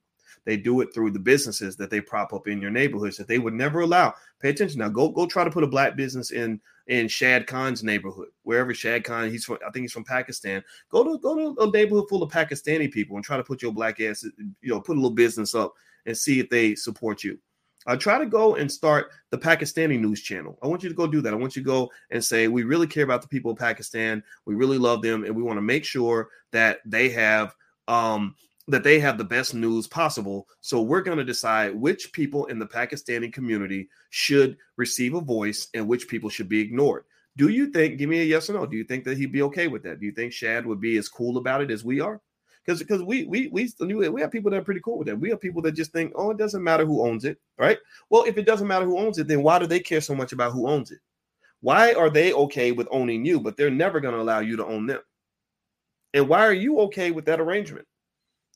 [0.45, 3.39] They do it through the businesses that they prop up in your neighborhoods that they
[3.39, 4.15] would never allow.
[4.41, 4.89] Pay attention now.
[4.89, 9.05] Go go try to put a black business in in Shad Khan's neighborhood, wherever Shad
[9.05, 9.59] Khan he's from.
[9.67, 10.63] I think he's from Pakistan.
[10.91, 13.73] Go to go to a neighborhood full of Pakistani people and try to put your
[13.73, 14.25] black ass,
[14.61, 15.73] you know, put a little business up
[16.05, 17.39] and see if they support you.
[17.87, 20.59] I try to go and start the Pakistani news channel.
[20.63, 21.33] I want you to go do that.
[21.33, 24.23] I want you to go and say, we really care about the people of Pakistan.
[24.45, 27.55] We really love them, and we want to make sure that they have
[27.87, 28.35] um,
[28.69, 30.47] that they have the best news possible.
[30.61, 35.69] So we're going to decide which people in the Pakistani community should receive a voice
[35.75, 37.05] and which people should be ignored.
[37.37, 37.99] Do you think?
[37.99, 38.67] Give me a yes or no.
[38.67, 40.01] Do you think that he'd be okay with that?
[40.01, 42.21] Do you think Shad would be as cool about it as we are?
[42.65, 43.71] because because we we we
[44.09, 45.19] we have people that are pretty cool with that.
[45.19, 47.79] We have people that just think, oh, it doesn't matter who owns it, right?
[48.11, 50.33] Well, if it doesn't matter who owns it, then why do they care so much
[50.33, 51.01] about who owns it?
[51.61, 54.67] Why are they okay with owning you, but they're never going to allow you to
[54.67, 55.01] own them?
[56.15, 57.87] And why are you okay with that arrangement?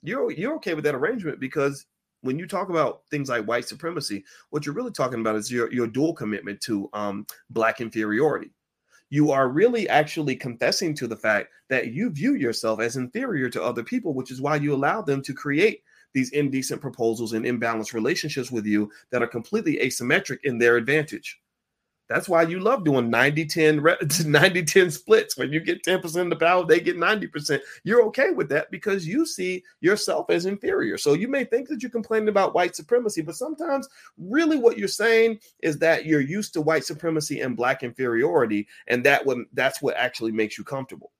[0.04, 1.86] You're you're okay with that arrangement because
[2.20, 5.72] when you talk about things like white supremacy, what you're really talking about is your
[5.72, 8.52] your dual commitment to um, black inferiority
[9.14, 13.62] you are really actually confessing to the fact that you view yourself as inferior to
[13.62, 17.92] other people, which is why you allow them to create these indecent proposals and imbalanced
[17.92, 21.40] relationships with you that are completely asymmetric in their advantage.
[22.08, 23.82] That's why you love doing 90 10
[24.26, 25.36] 90 10 splits.
[25.36, 27.60] When you get 10% of the power, they get 90%.
[27.82, 30.98] You're okay with that because you see yourself as inferior.
[30.98, 33.88] So you may think that you're complaining about white supremacy, but sometimes
[34.18, 39.02] really what you're saying is that you're used to white supremacy and black inferiority, and
[39.04, 41.10] that what that's what actually makes you comfortable.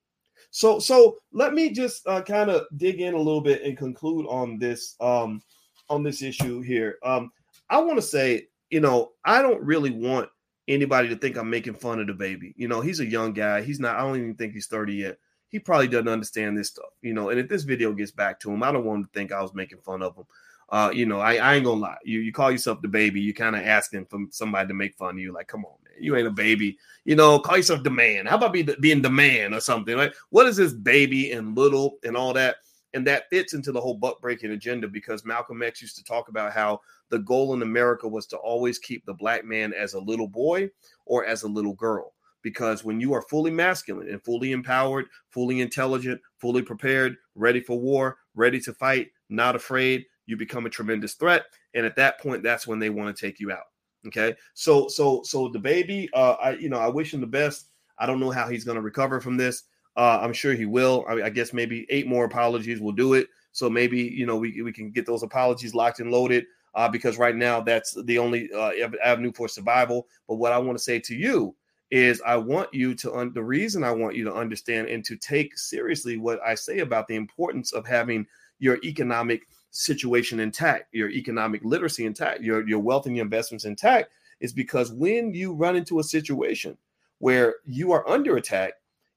[0.51, 4.27] So so let me just uh, kind of dig in a little bit and conclude
[4.27, 5.43] on this um
[5.89, 6.99] on this issue here.
[7.03, 7.33] Um
[7.71, 10.29] I want to say, you know, I don't really want
[10.69, 12.55] anybody to think I'm making fun of Da Baby.
[12.57, 13.63] You know, he's a young guy.
[13.63, 15.19] He's not, I don't even think he's 30 yet.
[15.49, 17.29] He probably doesn't understand this stuff, you know.
[17.29, 19.41] And if this video gets back to him, I don't want him to think I
[19.41, 20.25] was making fun of him.
[20.69, 21.99] Uh, you know, I, I ain't gonna lie.
[22.05, 25.11] You you call yourself Da Baby, you kind of asking for somebody to make fun
[25.11, 25.33] of you.
[25.33, 26.77] Like, come on, man, you ain't a baby.
[27.05, 28.27] You know, call yourself the man.
[28.27, 29.97] How about be the, being the man or something?
[29.97, 32.57] Like, what is this baby and little and all that?
[32.95, 36.29] And that fits into the whole buck breaking agenda because Malcolm X used to talk
[36.29, 36.81] about how
[37.11, 40.71] the goal in America was to always keep the black man as a little boy
[41.05, 42.15] or as a little girl.
[42.43, 47.79] Because when you are fully masculine and fully empowered, fully intelligent, fully prepared, ready for
[47.79, 51.47] war, ready to fight, not afraid, you become a tremendous threat.
[51.75, 53.65] And at that point, that's when they want to take you out.
[54.07, 54.37] Okay.
[54.53, 57.71] So, so, so Da Baby, uh, I, you know, I wish him the best.
[57.99, 59.65] I don't know how he's going to recover from this.
[59.97, 61.05] Uh, I'm sure he will.
[61.09, 63.29] I, I, guess maybe eight more apologies will do it.
[63.53, 67.17] So maybe you know we, we can get those apologies locked and loaded uh, because
[67.17, 70.09] right now that's the only uh, avenue for survival.
[70.29, 71.55] But what I want to say to you
[71.91, 75.17] is, I want you to un- the reason I want you to understand and to
[75.17, 78.27] take seriously what I say about the importance of having
[78.59, 84.11] your economic situation intact, your economic literacy intact, your your wealth and your investments intact,
[84.41, 86.77] is because when you run into a situation
[87.19, 88.75] where you are under attack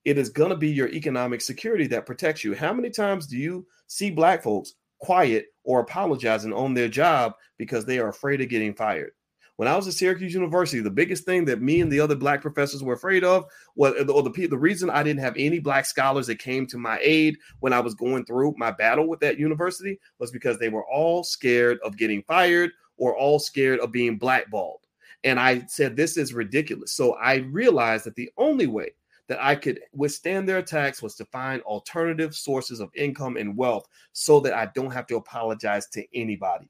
[0.07, 2.55] it is going to be your economic security that protects you.
[2.55, 7.83] How many times do you see black folks quiet or apologizing on their job because
[7.83, 9.11] they are afraid of getting fired?
[9.57, 12.41] When I was at Syracuse University, the biggest thing that me and the other black
[12.41, 16.27] professors were afraid of was, or the, the reason I didn't have any black scholars
[16.27, 19.99] that came to my aid when I was going through my battle with that university
[20.19, 24.79] was because they were all scared of getting fired or all scared of being blackballed.
[25.25, 26.93] And I said, this is ridiculous.
[26.93, 28.91] So I realized that the only way
[29.27, 33.87] that I could withstand their attacks was to find alternative sources of income and wealth
[34.13, 36.69] so that I don't have to apologize to anybody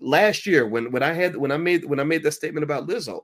[0.00, 2.88] last year when when I had when I made when I made that statement about
[2.88, 3.22] Lizzo,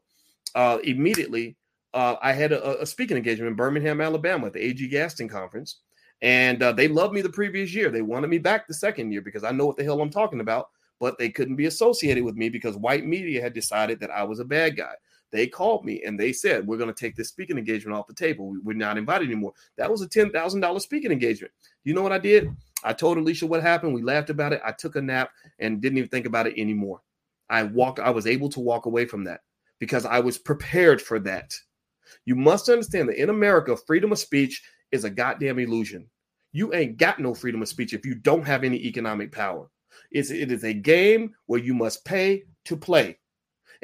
[0.55, 1.57] uh, immediately
[1.95, 5.81] uh, I had a, a, speaking engagement in Birmingham, Alabama, at the AG Gaston conference,
[6.21, 7.91] and uh, they loved me the previous year.
[7.91, 10.41] They wanted me back the second year because I know what the hell I'm talking
[10.41, 10.69] about,
[11.01, 14.41] but they couldn't be associated with me because white media had decided that I was
[14.41, 14.93] a bad guy.
[15.33, 18.15] They called me and they said, We're going to take this speaking engagement off the
[18.15, 18.57] table.
[18.63, 19.53] We're not invited anymore.
[19.77, 21.53] That was a $10,000 speaking engagement.
[21.85, 22.49] You know what I did?
[22.85, 23.95] I told Alicia what happened.
[23.95, 24.61] We laughed about it.
[24.65, 27.01] I took a nap and didn't even think about it anymore.
[27.51, 29.41] I walked, I was able to walk away from that
[29.79, 31.55] because I was prepared for that.
[32.25, 34.63] You must understand that in America, freedom of speech
[34.93, 36.09] is a goddamn illusion.
[36.53, 39.69] You ain't got no freedom of speech if you don't have any economic power.
[40.11, 43.19] It's, it is a game where you must pay to play.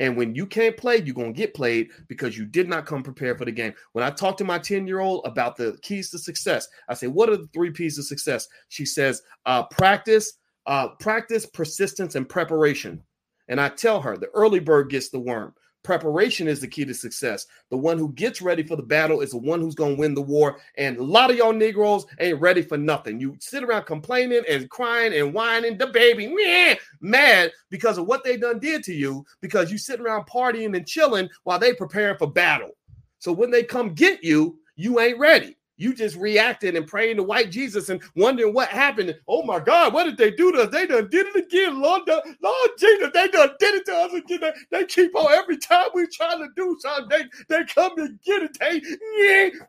[0.02, 3.04] And when you can't play, you're going to get played because you did not come
[3.04, 3.72] prepared for the game.
[3.92, 7.06] When I talk to my 10 year old about the keys to success, I say,
[7.06, 8.48] What are the three P's of success?
[8.68, 13.00] She says, uh, Practice, uh, practice, persistence, and preparation.
[13.46, 15.54] And I tell her, the early bird gets the worm.
[15.82, 17.46] Preparation is the key to success.
[17.70, 20.14] The one who gets ready for the battle is the one who's going to win
[20.14, 20.58] the war.
[20.78, 23.18] And a lot of y'all Negroes ain't ready for nothing.
[23.18, 28.22] You sit around complaining and crying and whining, the baby, meh, mad because of what
[28.22, 32.16] they done did to you, because you sitting around partying and chilling while they preparing
[32.16, 32.70] for battle.
[33.18, 35.56] So when they come get you, you ain't ready.
[35.82, 39.18] You just reacting and praying to white Jesus and wondering what happened.
[39.26, 40.70] Oh my God, what did they do to us?
[40.70, 41.82] They done did it again.
[41.82, 44.52] Lord, Lord Jesus, they done did it to us again.
[44.70, 48.44] They, keep on every time we trying to do something, they, they come and get
[48.44, 48.56] it.
[48.60, 48.80] They,
[49.18, 49.64] yeah.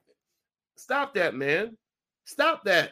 [0.75, 1.75] Stop that, man.
[2.25, 2.91] Stop that.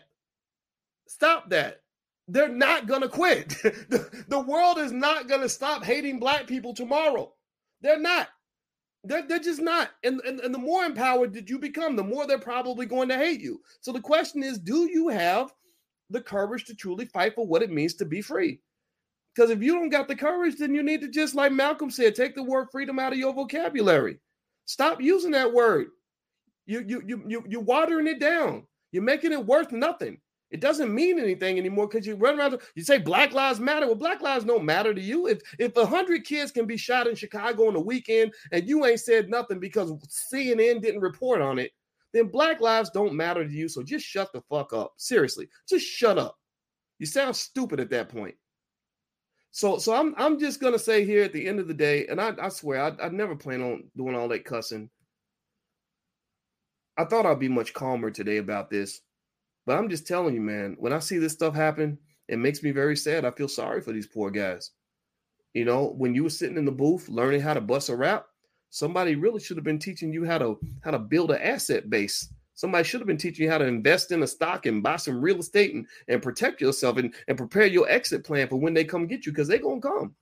[1.05, 1.81] Stop that.
[2.27, 3.49] They're not going to quit.
[3.61, 7.31] the, the world is not going to stop hating black people tomorrow.
[7.81, 8.29] They're not.
[9.03, 9.91] They're, they're just not.
[10.03, 13.17] And, and, and the more empowered that you become, the more they're probably going to
[13.17, 13.61] hate you.
[13.79, 15.53] So the question is do you have
[16.09, 18.59] the courage to truly fight for what it means to be free?
[19.33, 22.15] Because if you don't got the courage, then you need to just, like Malcolm said,
[22.15, 24.19] take the word freedom out of your vocabulary.
[24.65, 25.87] Stop using that word.
[26.65, 28.67] You you you you you're watering it down.
[28.91, 30.19] You're making it worth nothing.
[30.51, 32.59] It doesn't mean anything anymore because you run around.
[32.75, 33.85] You say Black Lives Matter.
[33.85, 35.27] Well, Black Lives don't matter to you.
[35.27, 38.85] If if a hundred kids can be shot in Chicago on the weekend and you
[38.85, 41.71] ain't said nothing because CNN didn't report on it,
[42.13, 43.69] then Black Lives don't matter to you.
[43.69, 44.93] So just shut the fuck up.
[44.97, 46.37] Seriously, just shut up.
[46.99, 48.35] You sound stupid at that point.
[49.51, 52.19] So so I'm I'm just gonna say here at the end of the day, and
[52.19, 54.89] I, I swear I, I never plan on doing all that cussing.
[56.97, 59.01] I thought I'd be much calmer today about this
[59.65, 61.97] but I'm just telling you, man, when I see this stuff happen,
[62.27, 63.25] it makes me very sad.
[63.25, 64.71] I feel sorry for these poor guys.
[65.53, 68.25] You know, when you were sitting in the booth learning how to bust a rap,
[68.69, 72.31] somebody really should have been teaching you how to how to build an asset base.
[72.53, 75.19] Somebody should have been teaching you how to invest in a stock and buy some
[75.19, 78.83] real estate and, and protect yourself and, and prepare your exit plan for when they
[78.83, 80.15] come get you because they're gonna come.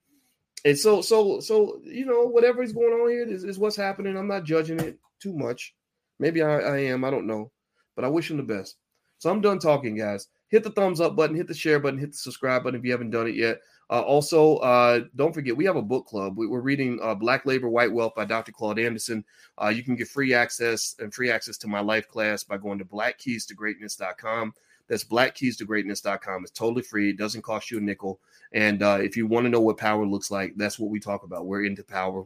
[0.66, 4.18] And so, so, so, you know, whatever is going on here is, is what's happening.
[4.18, 5.74] I'm not judging it too much.
[6.20, 7.52] Maybe I, I am, I don't know.
[7.96, 8.76] But I wish them the best.
[9.20, 10.28] So I'm done talking, guys.
[10.48, 12.92] Hit the thumbs up button, hit the share button, hit the subscribe button if you
[12.92, 13.60] haven't done it yet.
[13.92, 16.38] Uh, also, uh, don't forget, we have a book club.
[16.38, 18.52] We, are reading uh, Black Labor, White Wealth by Dr.
[18.52, 19.24] Claude Anderson.
[19.62, 22.80] Uh, you can get free access and free access to my life class by going
[22.80, 24.54] to blackkeystogreatness.com.
[24.88, 26.44] That's blackkeystogreatness.com.
[26.44, 27.12] It's totally free.
[27.12, 28.20] It doesn't cost you a nickel.
[28.54, 31.24] And uh, if you want to know what power looks like, that's what we talk
[31.24, 31.46] about.
[31.46, 32.26] We're into power.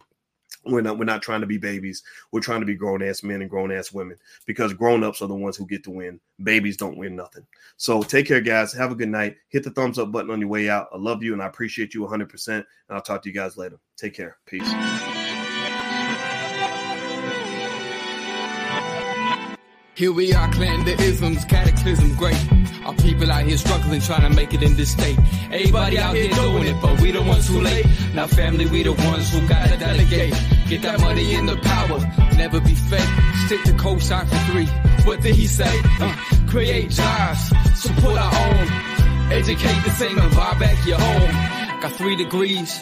[0.66, 2.04] We're not we're not trying to be babies.
[2.32, 5.28] We're trying to be grown ass men and grown ass women because grown ups are
[5.28, 6.20] the ones who get to win.
[6.42, 7.46] Babies don't win nothing.
[7.78, 8.74] So take care, guys.
[8.74, 9.36] Have a good night.
[9.50, 10.88] Hit the thumbs up button on your way out.
[10.94, 12.48] I love you and I appreciate you 100%.
[12.48, 13.80] And I'll talk to you guys later.
[13.98, 14.38] Take care.
[14.46, 15.23] Peace.
[19.96, 22.36] Here we are, clan the isms, cataclysm great.
[22.84, 25.20] Our people out here struggling, trying to make it in this state.
[25.52, 27.86] Everybody out here doing it, but we the ones too late.
[28.16, 30.34] Now family, we the ones who gotta delegate.
[30.68, 32.00] Get that money in the power,
[32.36, 33.08] never be fake.
[33.46, 34.66] Stick to co-sign for three.
[35.06, 35.82] What did he say?
[36.02, 36.16] Uh,
[36.48, 38.68] create jobs, support our own.
[39.32, 41.82] Educate the same and buy back your home.
[41.82, 42.82] Got three degrees,